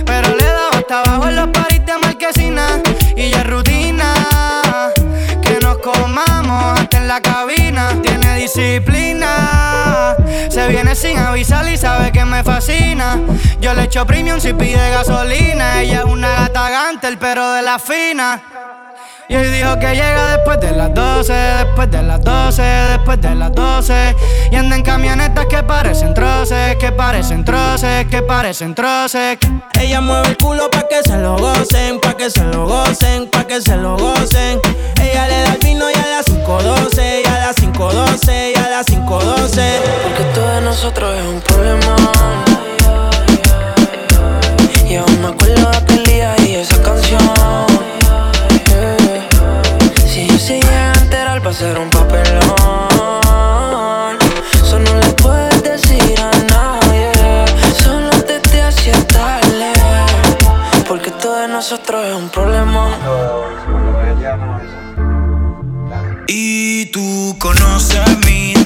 Pero 0.05 0.37
le 0.37 0.45
da 0.45 0.69
hasta 0.73 1.01
abajo 1.01 1.29
en 1.29 1.37
los 1.37 1.49
paris 1.49 1.85
de 1.85 1.99
marquesina. 1.99 2.83
Y 3.17 3.31
ya 3.31 3.41
es 3.41 3.47
rutina. 3.47 4.15
Que 5.43 5.59
nos 5.61 5.79
comamos 5.79 6.81
hasta 6.81 6.99
en 6.99 7.09
la 7.09 7.21
cabina. 7.21 7.91
Disciplina. 8.49 10.17
Se 10.49 10.69
viene 10.69 10.95
sin 10.95 11.19
avisar 11.19 11.69
y 11.69 11.77
sabe 11.77 12.11
que 12.13 12.25
me 12.25 12.43
fascina. 12.43 13.21
Yo 13.61 13.75
le 13.75 13.83
echo 13.83 14.07
premium 14.07 14.41
si 14.41 14.55
pide 14.55 14.91
gasolina. 14.91 15.83
Ella 15.83 15.99
es 15.99 16.05
una 16.07 16.31
gata 16.31 16.71
gantel, 16.71 17.19
pero 17.19 17.53
de 17.53 17.61
la 17.61 17.79
fina. 17.79 18.41
Y 19.31 19.37
hoy 19.37 19.49
dijo 19.49 19.79
que 19.79 19.89
llega 19.89 20.37
después 20.37 20.59
de 20.59 20.71
las 20.73 20.95
12, 20.95 21.33
después 21.33 21.91
de 21.91 22.03
las 22.03 22.23
12, 22.23 22.63
después 22.63 23.21
de 23.21 23.35
las 23.35 23.53
12. 23.53 24.17
Y 24.51 24.57
anda 24.57 24.75
en 24.75 24.83
camionetas 24.83 25.45
que 25.47 25.63
parecen 25.63 26.15
troces, 26.15 26.77
que 26.77 26.93
parecen 26.93 27.45
troces, 27.45 28.07
que 28.07 28.23
parecen 28.23 28.75
troces. 28.75 29.37
Ella 29.79 30.01
mueve 30.01 30.29
el 30.29 30.37
culo 30.39 30.71
pa' 30.71 30.89
que 30.89 31.03
se 31.03 31.19
lo 31.19 31.37
gocen, 31.37 32.01
pa' 32.01 32.17
que 32.17 32.31
se 32.31 32.43
lo 32.45 32.67
gocen, 32.67 33.29
pa' 33.31 33.47
que 33.47 33.61
se 33.61 33.77
lo 33.77 33.99
gocen. 33.99 34.61
Ella 35.03 35.29
le 35.29 35.43
da 35.43 35.53
el 35.53 35.59
vino 35.59 35.85
y 35.91 35.99
a 35.99 36.07
las 36.07 36.27
5.12, 36.27 37.23
y 37.23 37.29
a 37.29 37.39
las 37.39 37.57
5.12, 37.57 38.53
y 38.55 38.59
a 38.59 38.69
las 38.71 38.87
5.12. 38.87 39.81
Porque 40.05 40.25
todo 40.35 40.55
de 40.55 40.61
nosotros 40.63 41.15
es 41.15 41.27
un 41.27 41.41
problema. 41.43 41.97
Y 44.89 44.97
aún 44.97 45.21
me 45.21 45.29
acuerdo 45.29 45.71
de 45.71 45.98
ser 51.59 51.77
un 51.77 51.91
papelón. 51.91 52.41
Eso 54.63 54.79
no 54.79 54.95
le 54.95 55.09
puedes 55.15 55.61
decir 55.65 56.21
a 56.21 56.31
nadie. 56.55 57.11
Solo 57.83 58.11
te 58.11 58.39
te 58.39 58.63
hacía 58.63 58.95
tarde. 59.09 59.73
Porque 60.87 61.11
todo 61.11 61.35
de 61.41 61.49
nosotros 61.49 62.07
es 62.07 62.15
un 62.15 62.29
problema. 62.29 62.87
Y 66.29 66.87
tú 66.93 67.35
conoces 67.41 68.18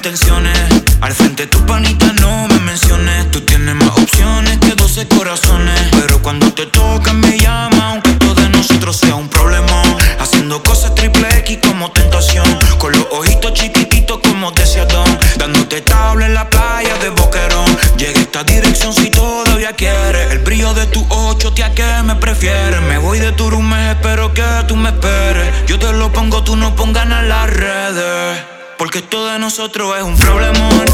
Al 0.04 1.12
frente 1.12 1.46
tu 1.46 1.64
panita 1.64 2.12
no 2.20 2.48
me 2.48 2.58
menciones. 2.58 3.30
Tú 3.30 3.40
tienes 3.42 3.76
más 3.76 3.90
opciones 3.90 4.58
que 4.58 4.74
12 4.74 5.06
corazones. 5.06 5.80
Pero 5.92 6.20
cuando 6.20 6.52
te 6.52 6.66
toca 6.66 7.12
me 7.12 7.38
llama, 7.38 7.90
aunque 7.90 8.10
todo 8.14 8.34
de 8.34 8.48
nosotros 8.48 8.96
sea 8.96 9.14
un 9.14 9.28
problema. 9.28 9.80
Haciendo 10.18 10.60
cosas 10.60 10.92
triple 10.96 11.28
X 11.38 11.60
como 11.64 11.92
tentación. 11.92 12.44
Con 12.78 12.90
los 12.90 13.06
ojitos 13.12 13.52
chiquititos 13.52 14.18
como 14.24 14.50
deseadón. 14.50 15.06
Dándote 15.36 15.82
tabla 15.82 16.26
en 16.26 16.34
la 16.34 16.50
playa 16.50 16.98
de 16.98 17.10
Boquerón. 17.10 17.76
Llega 17.96 18.20
esta 18.20 18.42
dirección 18.42 18.92
si 18.92 19.08
todavía 19.08 19.72
quieres. 19.74 20.32
El 20.32 20.40
brillo 20.40 20.74
de 20.74 20.86
tu 20.86 21.06
ocho, 21.10 21.52
tía, 21.52 21.72
que 21.76 21.86
me 22.02 22.16
prefieres. 22.16 22.82
Me 22.82 22.98
voy 22.98 23.20
de 23.20 23.30
tu 23.30 23.48
espero 23.92 24.34
que 24.34 24.42
tú 24.66 24.74
me 24.74 24.88
esperes. 24.88 25.48
Yo 25.68 25.78
te 25.78 25.92
lo 25.92 26.12
pongo, 26.12 26.42
tú 26.42 26.56
no 26.56 26.74
pongas 26.74 27.04
en 27.04 27.28
las 27.28 27.48
redes. 27.48 28.51
Porque 28.78 28.98
esto 28.98 29.26
de 29.26 29.38
nosotros 29.38 29.96
es 29.96 30.02
un 30.02 30.16
problemón. 30.16 30.84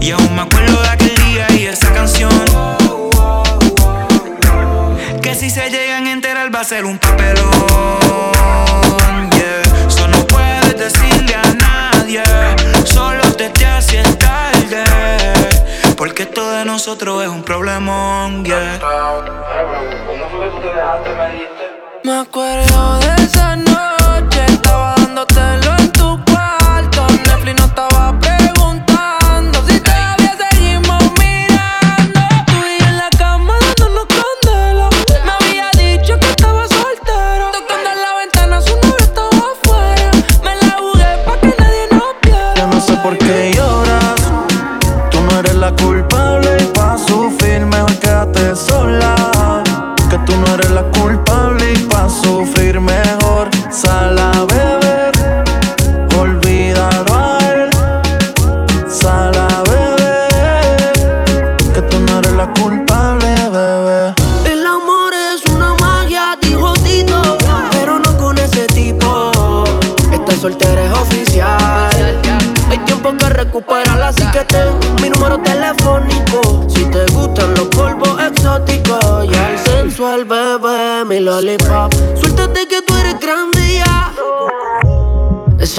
Y 0.00 0.10
aún 0.12 0.34
me 0.34 0.42
acuerdo 0.42 0.80
de 0.82 0.88
aquel 0.88 1.14
día 1.24 1.46
y 1.52 1.66
esa 1.66 1.92
canción. 1.92 2.30
Que 5.22 5.34
si 5.34 5.50
se 5.50 5.70
llegan 5.70 6.06
a 6.06 6.12
enterar 6.12 6.54
va 6.54 6.60
a 6.60 6.64
ser 6.64 6.84
un 6.84 6.98
papelón. 6.98 7.50
Yeah. 9.32 9.62
Eso 9.86 10.08
no 10.08 10.26
puedes 10.26 10.78
decirle 10.78 11.34
a 11.34 11.54
nadie. 11.54 12.22
Solo 12.84 13.22
te 13.34 13.50
te 13.50 13.66
haces 13.66 14.18
tarde. 14.18 14.84
Porque 15.96 16.22
esto 16.22 16.50
de 16.50 16.64
nosotros 16.64 17.22
es 17.22 17.28
un 17.28 17.42
problemón. 17.42 18.44
Yeah. 18.44 18.80
Me 22.02 22.12
acuerdo 22.20 22.98
de 23.00 23.14
esa 23.22 23.56
noche, 23.56 24.46
estaba 24.48 24.94
dándotelo 25.24 25.70
en 25.70 25.76
tu 25.76 25.79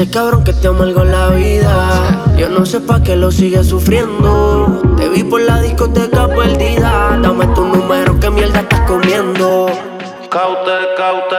Ese 0.01 0.09
cabrón 0.09 0.43
que 0.43 0.51
te 0.51 0.67
amargó 0.67 1.03
la 1.03 1.29
vida. 1.29 2.23
Yo 2.35 2.49
no 2.49 2.65
sé 2.65 2.79
pa' 2.79 3.03
qué 3.03 3.15
lo 3.15 3.31
sigues 3.31 3.67
sufriendo. 3.67 4.81
Te 4.97 5.07
vi 5.07 5.23
por 5.23 5.41
la 5.41 5.61
discoteca 5.61 6.27
perdida. 6.27 7.19
Dame 7.21 7.45
tu 7.53 7.63
número, 7.63 8.19
que 8.19 8.31
mierda 8.31 8.61
estás 8.61 8.79
comiendo. 8.87 9.67
Caute, 10.27 10.71
caute. 10.97 11.35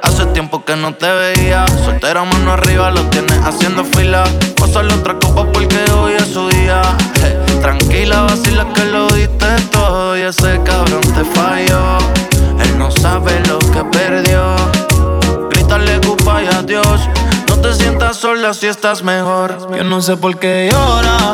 Hace 0.00 0.26
tiempo 0.26 0.64
que 0.64 0.76
no 0.76 0.94
te 0.94 1.12
veía. 1.12 1.66
Soltera 1.84 2.24
mano 2.24 2.52
arriba, 2.52 2.92
lo 2.92 3.00
tienes 3.10 3.36
haciendo 3.44 3.82
fila. 3.82 4.22
Pásale 4.60 4.94
otra 4.94 5.18
copa 5.18 5.50
porque 5.52 5.80
hoy 5.98 6.12
es 6.12 6.28
su 6.28 6.48
día. 6.50 6.82
Je, 7.20 7.30
tranquila, 7.62 8.22
vacila 8.22 8.72
que 8.74 8.84
lo 8.84 9.08
diste 9.08 9.46
todo. 9.72 10.16
Y 10.16 10.20
ese 10.20 10.60
cabrón 10.62 11.00
te 11.00 11.24
falló. 11.24 11.98
Él 12.62 12.78
no 12.78 12.92
sabe 12.92 13.42
lo 13.48 13.58
que 13.58 13.82
perdió. 13.90 14.63
Si 18.14 18.66
estás 18.66 19.02
mejor. 19.02 19.58
Yo 19.76 19.82
no 19.82 20.00
sé 20.00 20.16
por 20.16 20.38
qué 20.38 20.70
llora. 20.70 21.32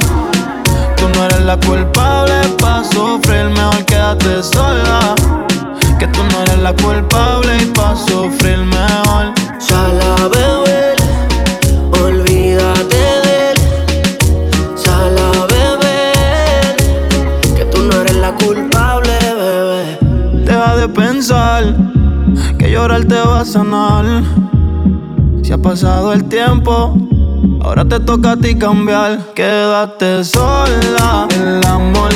Tú 0.97 1.09
no 1.14 1.24
eres 1.24 1.41
la 1.41 1.59
culpable 1.59 2.35
pa' 2.59 2.83
sufrir, 2.85 3.51
mejor 3.51 3.85
quédate 3.85 4.43
sola. 4.43 5.14
Que 5.99 6.07
tú 6.07 6.20
no 6.22 6.43
eres 6.43 6.59
la 6.59 6.72
culpable 6.72 7.57
y 7.62 7.66
pa' 7.66 7.95
sufrir 7.95 8.59
mejor. 8.59 9.35
Sala, 9.59 10.28
bebé, 10.33 10.97
olvídate 12.03 12.97
de 13.24 13.51
él. 13.51 13.59
Sala, 14.74 15.31
bebé, 15.49 16.12
que 17.57 17.64
tú 17.66 17.83
no 17.83 18.01
eres 18.01 18.16
la 18.16 18.33
culpable, 18.33 19.18
bebé. 19.43 19.99
Deja 20.45 20.76
de 20.76 20.89
pensar 20.89 21.64
que 22.59 22.70
llorar 22.70 23.05
te 23.05 23.20
va 23.20 23.41
a 23.41 23.45
sanar. 23.45 24.49
Pasado 25.62 26.12
el 26.12 26.24
tiempo, 26.24 26.96
ahora 27.62 27.84
te 27.84 28.00
toca 28.00 28.32
a 28.32 28.36
ti 28.36 28.56
cambiar. 28.56 29.18
Quédate 29.34 30.24
sola, 30.24 31.28
el 31.34 31.64
amor 31.66 32.12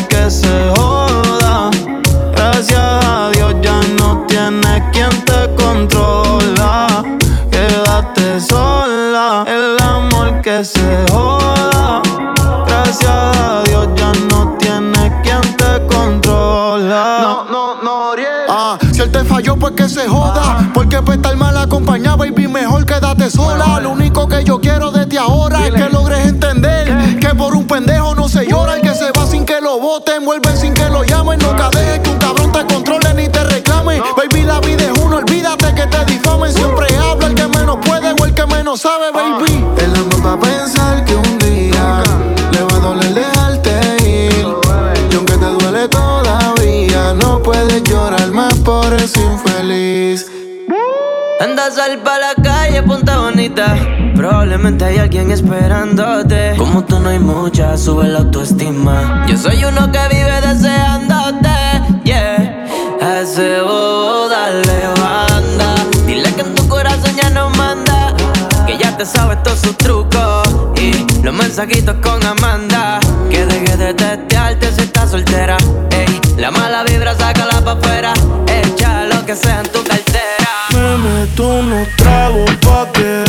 Sal 51.72 51.98
pa' 52.04 52.18
la 52.18 52.34
calle, 52.42 52.82
ponte 52.82 53.10
bonita. 53.16 53.74
Probablemente 54.14 54.84
hay 54.84 54.98
alguien 54.98 55.30
esperándote. 55.30 56.54
Como 56.58 56.84
tú 56.84 57.00
no 57.00 57.08
hay 57.08 57.18
mucha, 57.18 57.76
sube 57.78 58.06
la 58.06 58.18
autoestima. 58.18 59.24
Yo 59.26 59.36
soy 59.38 59.64
uno 59.64 59.90
que 59.90 59.98
vive 60.10 60.40
deseándote, 60.42 61.48
yeah. 62.04 62.66
A 63.00 63.20
ese 63.20 63.62
bobo, 63.62 64.28
dale 64.28 64.88
banda. 65.00 65.74
Dile 66.06 66.32
que 66.34 66.42
en 66.42 66.54
tu 66.54 66.68
corazón 66.68 67.16
ya 67.16 67.30
no 67.30 67.48
manda. 67.50 68.14
Que 68.66 68.76
ya 68.76 68.94
te 68.96 69.06
sabes 69.06 69.42
todos 69.42 69.60
sus 69.60 69.76
trucos. 69.78 70.46
Y 70.76 71.22
los 71.22 71.34
mensajitos 71.34 71.96
con 72.02 72.24
Amanda. 72.26 73.00
Que 73.30 73.46
deje 73.46 73.76
de 73.78 73.94
testearte 73.94 74.70
si 74.70 74.82
estás 74.82 75.10
soltera. 75.10 75.56
Ey, 75.90 76.20
la 76.36 76.50
mala 76.50 76.84
vibra, 76.84 77.16
sácala 77.16 77.64
pa' 77.64 77.72
afuera. 77.72 78.12
Echa 78.46 79.04
lo 79.04 79.24
que 79.24 79.34
sea 79.34 79.60
en 79.60 79.72
tu 79.72 79.83
meto 81.84 81.90
unos 81.90 81.96
tragos 81.96 82.50
pa' 82.60 82.90
que 82.92 83.23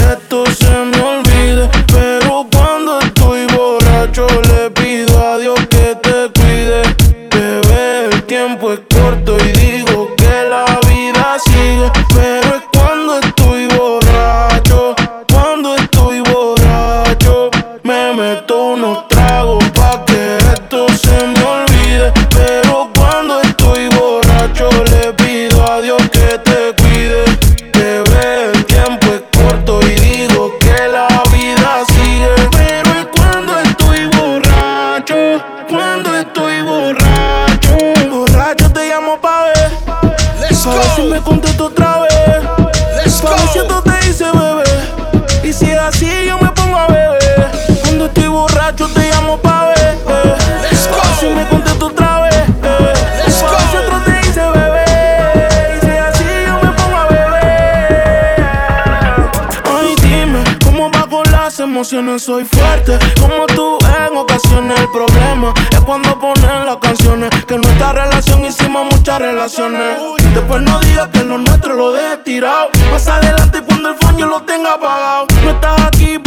emociones? 61.86 62.24
Soy 62.24 62.44
fuerte, 62.46 62.98
como 63.20 63.46
tú 63.46 63.78
en 64.10 64.18
ocasiones. 64.18 64.80
El 64.80 64.90
problema 64.90 65.54
es 65.70 65.80
cuando 65.82 66.20
ponen 66.20 66.66
las 66.66 66.78
canciones. 66.78 67.30
Que 67.46 67.58
nuestra 67.58 67.94
relación 67.94 68.44
hicimos 68.44 68.88
muchas 68.92 69.20
relaciones. 69.20 69.98
Después 70.34 70.62
no 70.64 70.80
digas 70.80 71.10
que 71.14 71.24
lo 71.24 71.38
nuestro 71.38 71.76
lo 71.76 71.92
dejes 71.92 72.24
tirado. 72.24 72.70
Más 72.92 73.08
adelante, 73.08 73.62
cuando 73.62 73.90
el 73.90 74.18
yo 74.18 74.26
lo 74.26 74.42
tenga 74.44 74.74
apagado. 74.74 75.28
No 75.44 75.52
estás 75.52 75.82
aquí, 75.82 76.18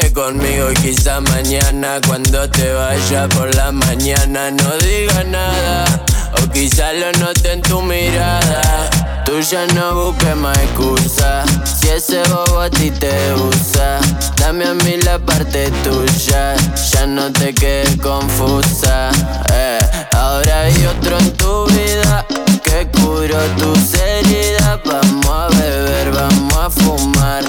te 0.00 0.08
vienes 0.08 0.12
conmigo 0.12 0.70
y 0.70 0.74
quizá 0.74 1.20
mañana 1.20 2.00
cuando 2.06 2.48
te 2.50 2.72
vayas 2.72 3.28
por 3.34 3.54
la 3.54 3.72
mañana 3.72 4.50
no 4.50 4.76
digas 4.78 5.26
nada 5.26 5.84
o 6.32 6.50
quizá 6.50 6.92
lo 6.92 7.12
note 7.12 7.52
en 7.52 7.62
tu 7.62 7.80
mirada. 7.82 8.90
Tú 9.24 9.40
ya 9.40 9.66
no 9.74 9.94
busques 9.94 10.36
más 10.36 10.56
excusa 10.58 11.44
si 11.64 11.88
ese 11.88 12.22
bobo 12.28 12.60
a 12.60 12.70
ti 12.70 12.90
te 12.90 13.12
usa. 13.34 13.98
Dame 14.36 14.66
a 14.66 14.74
mí 14.74 14.96
la 15.04 15.18
parte 15.18 15.70
tuya, 15.84 16.54
ya 16.92 17.06
no 17.06 17.30
te 17.32 17.54
quedes 17.54 17.96
confusa. 18.00 19.10
eh. 19.52 19.78
Ahora 20.12 20.62
hay 20.62 20.86
otro 20.86 21.18
en 21.18 21.32
tu 21.36 21.66
vida 21.66 22.24
que 22.62 22.88
curó 23.00 23.38
tus 23.58 23.94
heridas. 23.94 24.80
Vamos 24.84 25.26
a 25.26 25.48
beber, 25.48 26.10
vamos 26.12 26.56
a 26.56 26.70
fumar 26.70 27.44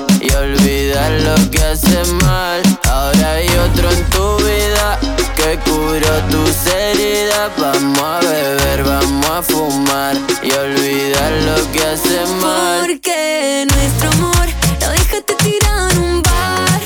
Vamos 7.38 8.00
a 8.00 8.20
beber, 8.22 8.84
vamos 8.84 9.30
a 9.30 9.44
fumar 9.44 10.16
Y 10.42 10.52
olvidar 10.52 11.32
lo 11.44 11.72
que 11.72 11.80
hace 11.80 12.26
mal. 12.42 12.82
Porque 12.82 13.68
nuestro 13.72 14.10
amor 14.10 14.48
lo 14.82 14.90
dejaste 14.90 15.36
tirado 15.36 15.90
en 15.92 15.98
un 16.00 16.22
bar. 16.24 16.82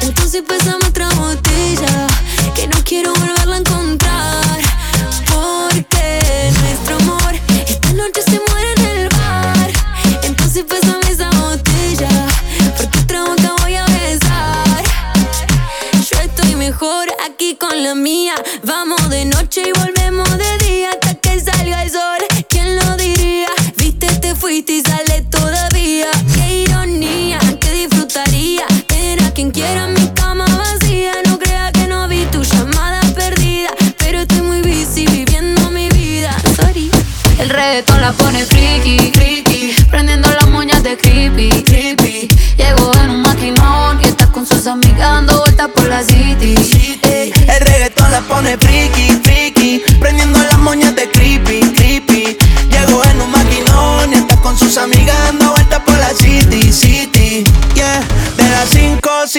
Entonces 0.00 0.42
pasamos 0.42 0.88
otra 0.88 1.08
botella 1.10 2.08
Que 2.56 2.66
no 2.66 2.76
quiero 2.84 3.12
volverla 3.12 3.54
a 3.54 3.58
encontrar. 3.58 4.60
Porque 5.32 6.50
nuestro 6.60 6.96
amor 6.96 7.34
esta 7.68 7.92
noche 7.92 8.22
se 8.22 8.40
muere 8.50 8.72
en 8.76 8.84
el 8.84 9.08
bar. 9.10 9.70
Entonces 10.24 10.64
pasamos 10.64 11.08
esa 11.08 11.30
botella 11.30 12.08
Porque 12.76 12.98
otra 12.98 13.22
boca 13.22 13.54
voy 13.62 13.76
a 13.76 13.84
besar. 13.84 14.82
Yo 15.92 16.20
estoy 16.20 16.56
mejor 16.56 17.06
aquí 17.24 17.56
con 17.56 17.82
la 17.82 17.94
mía 17.94 18.34
Vamos 18.64 19.03
noche 19.44 19.60
y. 19.74 19.93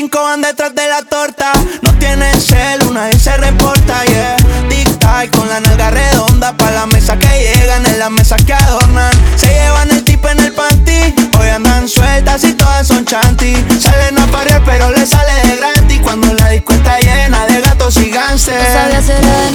cinco 0.06 0.24
van 0.24 0.42
detrás 0.42 0.76
de 0.76 0.88
la 0.88 1.02
torta. 1.04 1.52
No 1.82 1.92
tienen 1.98 2.40
cel, 2.40 2.84
una 2.84 3.10
y 3.10 3.20
se 3.20 3.36
reporta, 3.38 4.04
yeah. 4.06 4.36
Tic-tac 4.70 5.32
con 5.32 5.48
la 5.50 5.60
nalga 5.60 5.90
redonda. 5.90 6.56
Pa' 6.56 6.72
la 6.72 6.86
mesa 6.86 7.18
que 7.18 7.28
llegan, 7.28 7.86
en 7.86 7.98
las 8.00 8.12
mesas 8.12 8.44
que 8.44 8.54
adornan. 8.54 9.12
Se 9.36 9.48
llevan 9.48 9.90
el 9.90 10.04
tip 10.04 10.24
en 10.26 10.40
el 10.40 10.52
panty. 10.54 11.16
Hoy 11.40 11.50
andan 11.50 11.88
sueltas 11.90 12.44
y 12.44 12.54
todas 12.54 12.88
son 12.88 13.04
chanty. 13.06 13.56
Salen 13.80 14.20
a 14.20 14.28
parir, 14.28 14.62
pero 14.66 14.92
le 14.92 15.06
sale 15.08 15.34
de 15.48 15.56
gratis. 15.58 16.00
Cuando 16.04 16.34
la 16.34 16.50
disco 16.50 16.74
está 16.74 17.00
llena 17.00 17.46
de 17.48 17.62
gatos 17.62 17.98
y 17.98 18.12
gánster. 18.12 18.62
No 19.54 19.55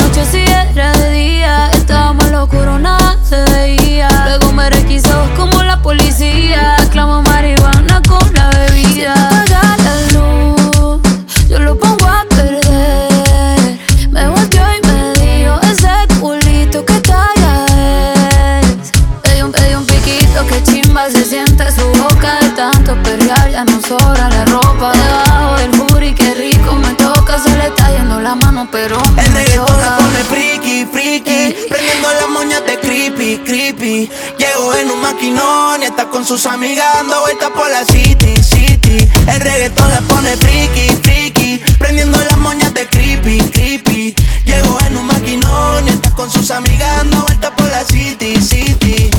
se 21.21 21.27
siente 21.27 21.71
su 21.73 21.87
boca 22.03 22.39
de 22.41 22.49
tanto 22.51 22.95
perrear, 23.03 23.51
ya 23.51 23.65
no 23.65 23.79
sobra 23.83 24.31
la 24.31 24.45
ropa 24.47 24.93
Debajo 24.93 25.57
del 25.57 25.71
booty, 25.73 26.15
que 26.15 26.35
rico 26.35 26.75
me 26.77 26.95
toca, 26.95 27.39
se 27.39 27.51
le 27.59 27.67
está 27.67 27.91
yendo 27.91 28.21
la 28.21 28.35
mano 28.37 28.67
pero 28.73 28.97
El 29.19 29.33
reggaetón 29.33 29.67
toca. 29.67 29.99
me 29.99 30.05
pone 30.05 30.25
friki, 30.25 30.87
friki, 30.87 31.55
prendiendo 31.69 32.09
las 32.21 32.29
moñas 32.31 32.63
de 32.65 32.79
creepy, 32.79 33.39
creepy. 33.45 34.11
Llego 34.39 34.75
en 34.75 34.91
un 34.91 35.01
maquinón 35.03 35.83
y 35.83 35.85
está 35.85 36.09
con 36.09 36.25
sus 36.25 36.47
amigas 36.47 36.87
dando 36.95 37.21
vueltas 37.21 37.51
por 37.51 37.69
la 37.71 37.85
city, 37.85 38.43
city. 38.43 39.09
El 39.27 39.41
reggaetón 39.41 39.91
la 39.91 40.01
pone 40.03 40.37
friki, 40.39 40.89
friki, 41.03 41.61
prendiendo 41.79 42.19
las 42.19 42.39
moñas 42.39 42.73
de 42.73 42.87
creepy, 42.89 43.41
creepy. 43.53 44.15
Llego 44.47 44.79
en 44.87 44.97
un 44.97 45.07
maquinón 45.07 45.87
y 45.87 45.91
está 45.91 46.11
con 46.13 46.31
sus 46.31 46.51
amigas 46.51 46.97
dando 46.97 47.23
vueltas 47.23 47.51
por 47.57 47.69
la 47.69 47.85
city, 47.85 48.41
city. 48.41 49.11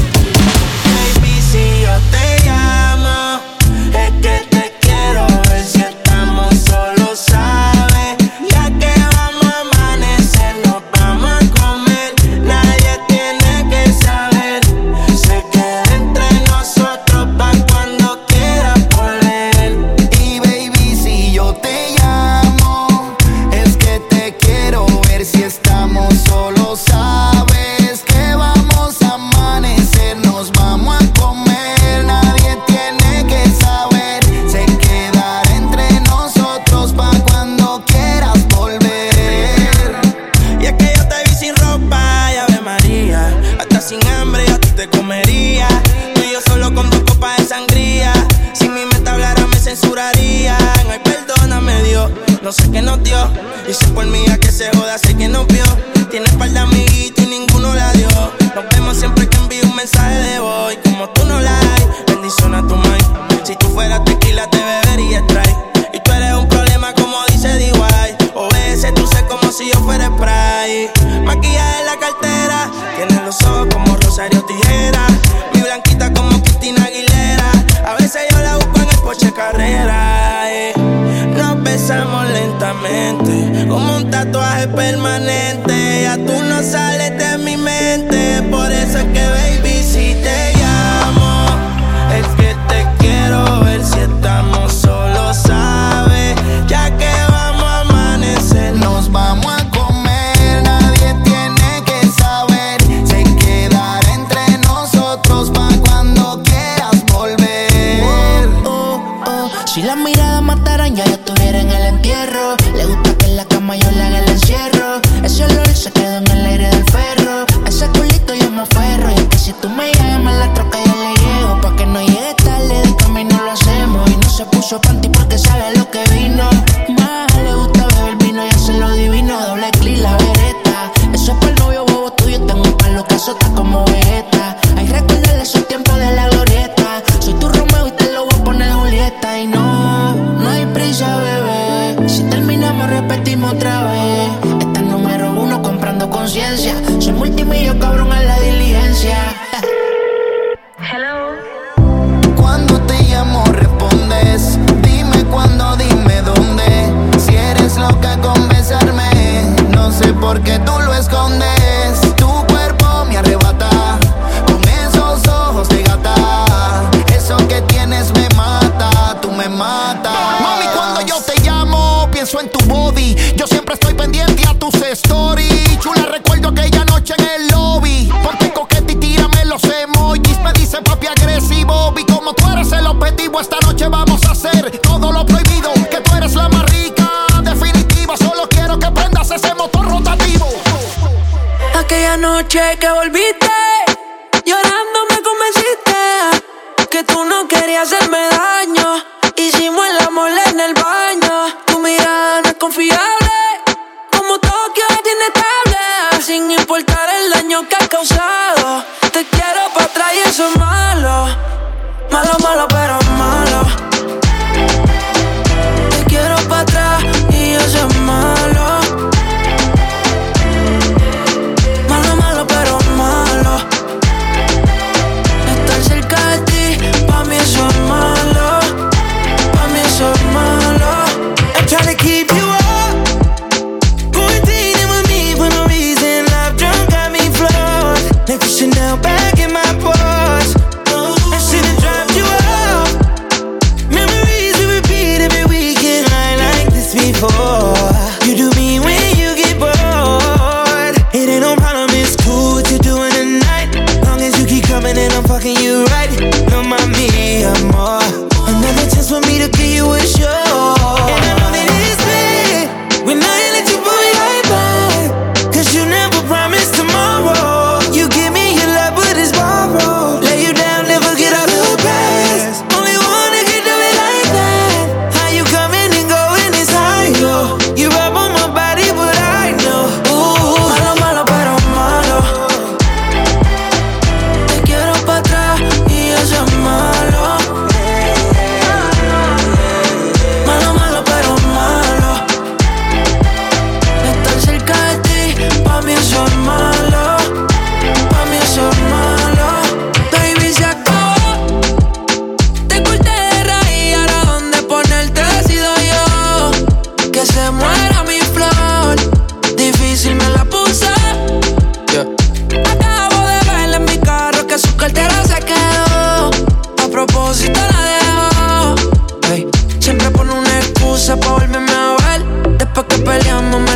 soportar 206.72 207.10
el 207.22 207.32
daño 207.32 207.68
que 207.68 207.76
has 207.76 207.88
causado. 207.90 208.86
Te 209.12 209.26
quiero 209.26 209.61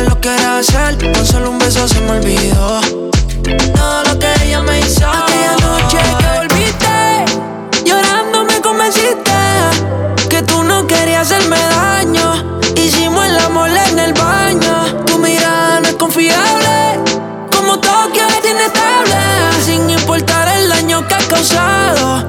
lo 0.06 0.20
que 0.20 0.28
era 0.28 0.58
hacer, 0.58 0.96
con 1.12 1.26
solo 1.26 1.50
un 1.50 1.58
beso 1.58 1.86
se 1.88 2.00
me 2.00 2.12
olvidó. 2.12 2.80
Todo 3.74 4.04
lo 4.04 4.18
que 4.18 4.28
ella 4.44 4.60
me 4.62 4.80
hizo. 4.80 5.06
Aquella 5.06 5.56
noche 5.66 5.98
que 6.18 6.38
volviste, 6.38 7.84
llorando 7.84 8.44
me 8.44 8.60
convenciste 8.60 9.32
que 10.28 10.42
tú 10.42 10.62
no 10.62 10.86
querías 10.86 11.30
hacerme 11.30 11.58
daño. 11.58 12.60
Hicimos 12.76 13.26
el 13.26 13.38
amor 13.38 13.70
en 13.70 13.98
el 13.98 14.12
baño. 14.12 15.04
Tu 15.06 15.18
mirada 15.18 15.80
no 15.80 15.88
es 15.88 15.94
confiable, 15.94 17.00
como 17.54 17.78
Tokio 17.78 18.22
es 18.26 18.50
inestable, 18.50 19.16
sin 19.64 19.90
importar 19.90 20.48
el 20.56 20.68
daño 20.68 21.06
que 21.06 21.14
ha 21.14 21.28
causado 21.28 22.24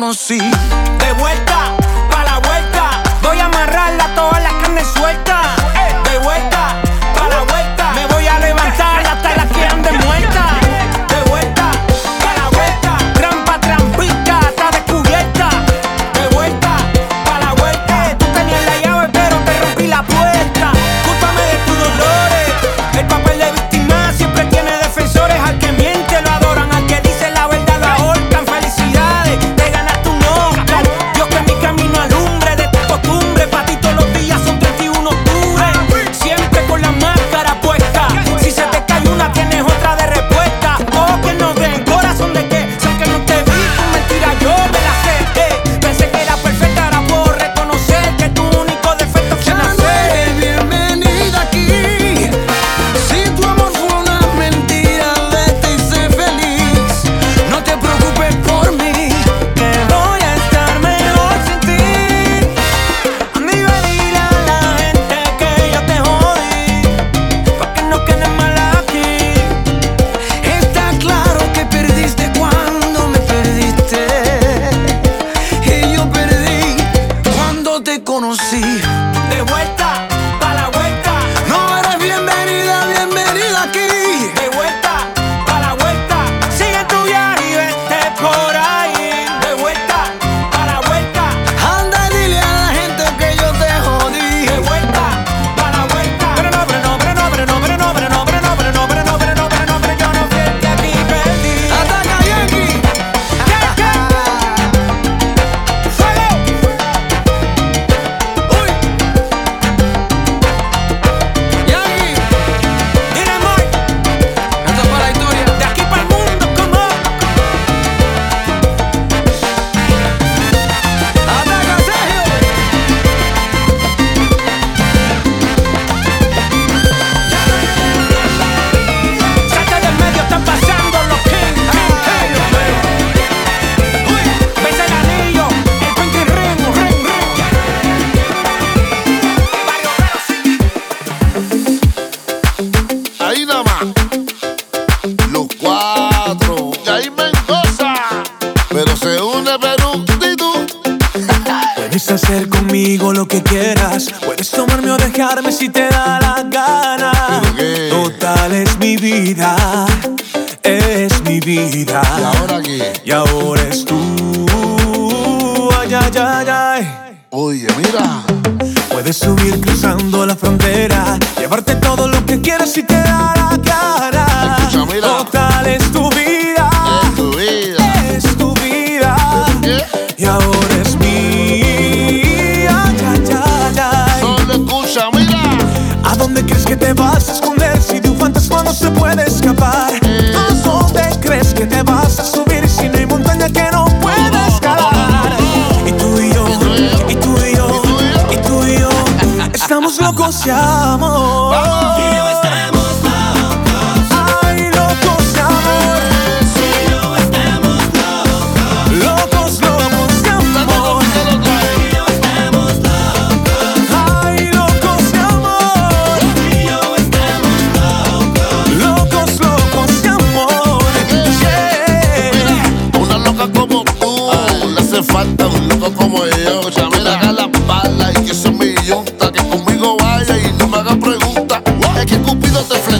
conocí. 0.00 0.38
De 0.98 1.12
vuelta 1.12 1.49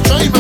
driver 0.05 0.40